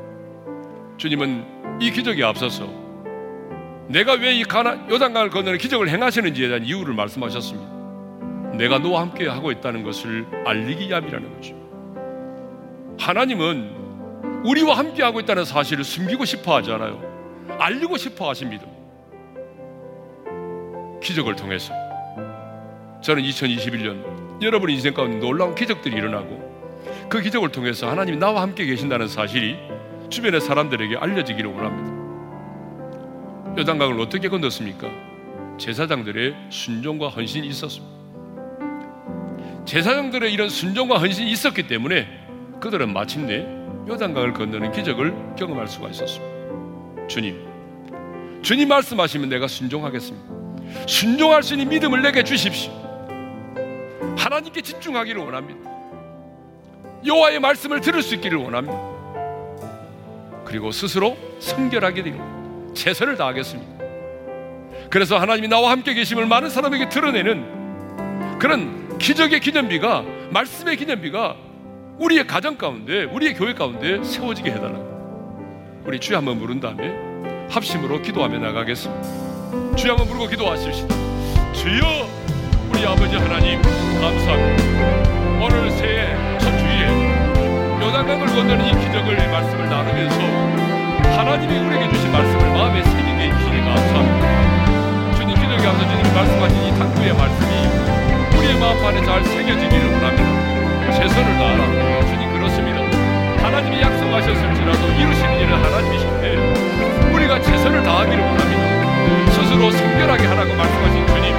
[0.97, 2.82] 주님은 이 기적에 앞서서
[3.93, 8.57] 내가 왜 이 가나 요단강을 건너는 기적을 행하시는지에 대한 이유를 말씀하셨습니다.
[8.57, 11.55] 내가 너와 함께 하고 있다는 것을 알리기 위함이라는 거죠.
[12.99, 17.01] 하나님은 우리와 함께 하고 있다는 사실을 숨기고 싶어 하잖아요.
[17.59, 18.65] 알리고 싶어 하십니다.
[21.03, 21.75] 기적을 통해서
[23.03, 29.09] 저는 2021년 여러분 인생 가운데 놀라운 기적들이 일어나고 그 기적을 통해서 하나님이 나와 함께 계신다는
[29.09, 29.57] 사실이
[30.09, 32.02] 주변의 사람들에게 알려지기를 원합니다.
[33.57, 34.89] 요단강을 어떻게 건넜습니까?
[35.59, 37.93] 제사장들의 순종과 헌신이 있었습니다.
[39.67, 42.09] 제사장들의 이런 순종과 헌신이 있었기 때문에
[42.61, 43.47] 그들은 마침내
[43.89, 47.07] 요단강을 건너는 기적을 경험할 수가 있었습니다.
[47.09, 47.47] 주님,
[48.41, 50.33] 주님 말씀하시면 내가 순종하겠습니다.
[50.87, 52.73] 순종할 수 있는 믿음을 내게 주십시오.
[54.17, 55.71] 하나님께 집중하기를 원합니다.
[57.05, 58.81] 여호와의 말씀을 들을 수 있기를 원합니다.
[60.47, 62.42] 그리고 스스로 성결하게 되고
[62.75, 63.85] 최선을 다하겠습니다.
[64.91, 71.37] 그래서 하나님이 나와 함께 계심을 많은 사람에게 드러내는 그런 기적의 기념비가 말씀의 기념비가
[71.99, 74.79] 우리의 가정 가운데 우리의 교회 가운데 세워지게 해달라.
[75.85, 76.93] 우리 주여 한번 부른 다음에
[77.51, 79.77] 합심으로 기도하며 나가겠습니다.
[79.77, 80.95] 주여 한번 부르고 기도하십시다.
[81.53, 82.09] 주여
[82.71, 85.45] 우리 아버지 하나님 감사합니다.
[85.45, 90.21] 오늘 새해 첫 주에 요단강을 건너는 이 기적을 말씀을 나누면서
[91.17, 95.17] 하나님이 우리에게 주신 말씀을 마음에 새기게 해주시니 감사합니다.
[95.17, 100.93] 주님 기적에 앞서 주님이 말씀하신 이 당부의 말씀이 우리의 마음 안에 잘 새겨지기를 원합니다.
[100.93, 102.07] 최선을 다하라.
[102.07, 102.79] 주님 그렇습니다.
[103.43, 109.33] 하나님이 약속하셨을지라도 이루시는 일은 하나님이신데 우리가 최선을 다하기를 원합니다.
[109.33, 111.35] 스스로 성결하게 하라고 말씀하신 주님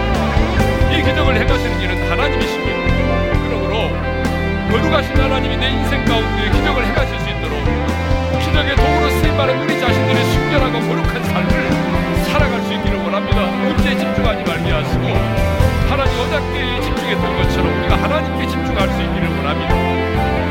[0.92, 3.48] 이 기적을 행하시는 일은 하나님이십니다.
[3.48, 3.90] 그러므로
[4.70, 7.23] 거룩하신 하나님이 내 인생 가운데 기적을 행하실
[8.54, 13.48] 기적의 도구로 쓰임받은 우리 자신들의 순결하고 거룩한 삶을 살아갈 수 있기를 원합니다.
[13.48, 15.08] 문제에 집중하지 말게 하시고
[15.90, 19.74] 하나님 어저께 집중했던 것처럼 우리가 하나님께 집중할 수 있기를 원합니다.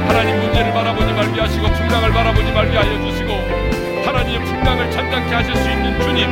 [0.09, 3.33] 하나님 문제를 바라보지 말게 하시고 풍랑을 바라보지 말게 하여 주시고
[4.05, 6.29] 하나님의 풍랑을 잠잠케 하실 수 있는 주님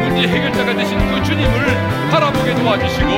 [0.00, 3.10] 문제 해결자가 되신 그 주님을 바라보게 도와주시고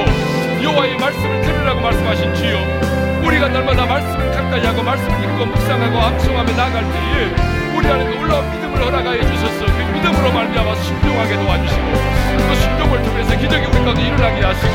[0.64, 6.82] 여호와의 말씀을 들으라고 말씀하신 주여 우리가 날마다 말씀을 가까이 하고 말씀을 읽고 묵상하고 암송하며 나갈
[6.82, 9.66] 때에 우리 안에 놀라운 믿음을 허락하여 주셔서.
[9.66, 11.92] 그 믿음으로 말미암아 순종하게 도와주시고
[12.48, 14.72] 그 순종을 통해서 기적이 우리 가운데 일어나게 하시고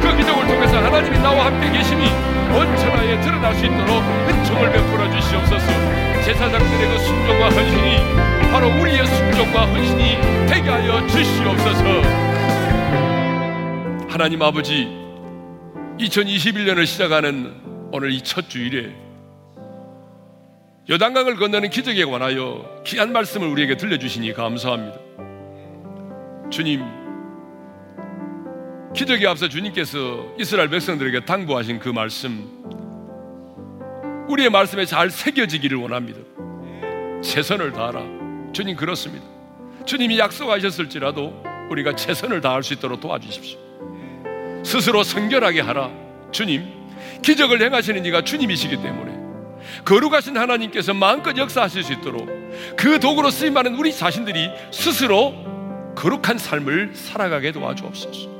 [0.00, 5.66] 그 기적을 통해서 하나님이 나와 함께 계심이 온 천하에 드러날 수 있도록 은총을 베풀어 주시옵소서.
[6.24, 11.84] 제사장들의 그 순종과 헌신이 바로 우리의 순종과 헌신이 되게 하여 주시옵소서.
[14.08, 14.88] 하나님 아버지
[16.00, 17.54] 2021년을 시작하는
[17.92, 18.94] 오늘 이 첫 주일에
[20.88, 24.98] 여단강을 건너는 기적에 관하여 귀한 말씀을 우리에게 들려주시니 감사합니다.
[26.48, 26.82] 주님,
[28.96, 32.42] 기적에 앞서 주님께서 이스라엘 백성들에게 당부하신 그 말씀,
[34.30, 36.20] 우리의 말씀에 잘 새겨지기를 원합니다.
[37.22, 38.02] 최선을 다하라.
[38.54, 39.26] 주님 그렇습니다.
[39.84, 43.58] 주님이 약속하셨을지라도 우리가 최선을 다할 수 있도록 도와주십시오.
[44.64, 45.90] 스스로 성결하게 하라.
[46.32, 46.64] 주님,
[47.22, 49.17] 기적을 행하시는 이가 주님이시기 때문에
[49.84, 52.28] 거룩하신 하나님께서 마음껏 역사하실 수 있도록
[52.76, 55.34] 그 도구로 쓰임받는 우리 자신들이 스스로
[55.96, 58.38] 거룩한 삶을 살아가게 도와주옵소서.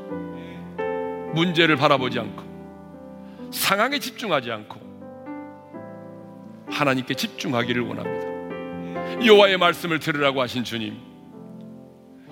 [1.35, 4.89] 문제를 바라보지 않고 상황에 집중하지 않고
[6.71, 9.27] 하나님께 집중하기를 원합니다.
[9.27, 10.97] 여호와의 말씀을 들으라고 하신 주님.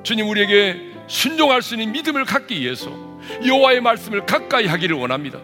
[0.03, 2.91] 주님 우리에게 순종할 수 있는 믿음을 갖기 위해서
[3.45, 5.41] 여호와의 말씀을 가까이 하기를 원합니다.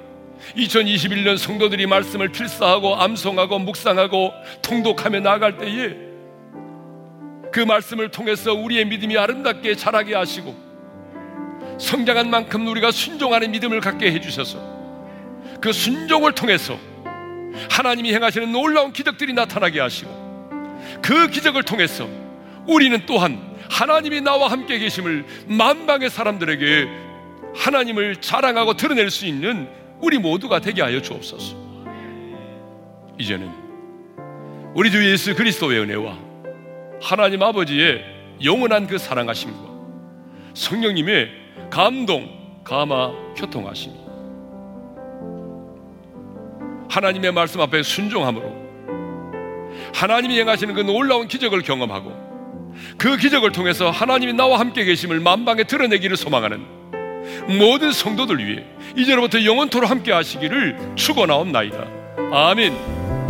[0.57, 4.32] 2021년 성도들이 말씀을 필사하고 암송하고 묵상하고
[4.62, 5.97] 통독하며 나아갈 때에
[7.53, 10.55] 그 말씀을 통해서 우리의 믿음이 아름답게 자라게 하시고
[11.78, 14.59] 성장한 만큼 우리가 순종하는 믿음을 갖게 해주셔서
[15.61, 16.78] 그 순종을 통해서
[17.70, 20.22] 하나님이 행하시는 놀라운 기적들이 나타나게 하시고
[21.03, 22.09] 그 기적을 통해서
[22.66, 23.40] 우리는 또한
[23.70, 26.88] 하나님이 나와 함께 계심을 만방의 사람들에게
[27.55, 29.68] 하나님을 자랑하고 드러낼 수 있는
[30.03, 31.57] 우리 모두가 되게 하여 주옵소서.
[33.18, 33.50] 이제는
[34.74, 36.18] 우리 주 예수 그리스도의 은혜와
[37.00, 38.05] 하나님 아버지의
[38.44, 39.59] 영원한 그 사랑하심과
[40.55, 41.30] 성령님의
[41.70, 42.28] 감동,
[42.64, 43.92] 감화, 교통하심.
[46.90, 48.61] 하나님의 말씀 앞에 순종함으로
[49.94, 52.12] 하나님이 행하시는 그 놀라운 기적을 경험하고
[52.98, 56.82] 그 기적을 통해서 하나님이 나와 함께 계심을 만방에 드러내기를 소망하는
[57.47, 58.64] 모든 성도들 위해
[58.97, 61.87] 이제로부터 영원토로 함께 하시기를 축원하옵나이다.
[62.33, 63.22] 아멘.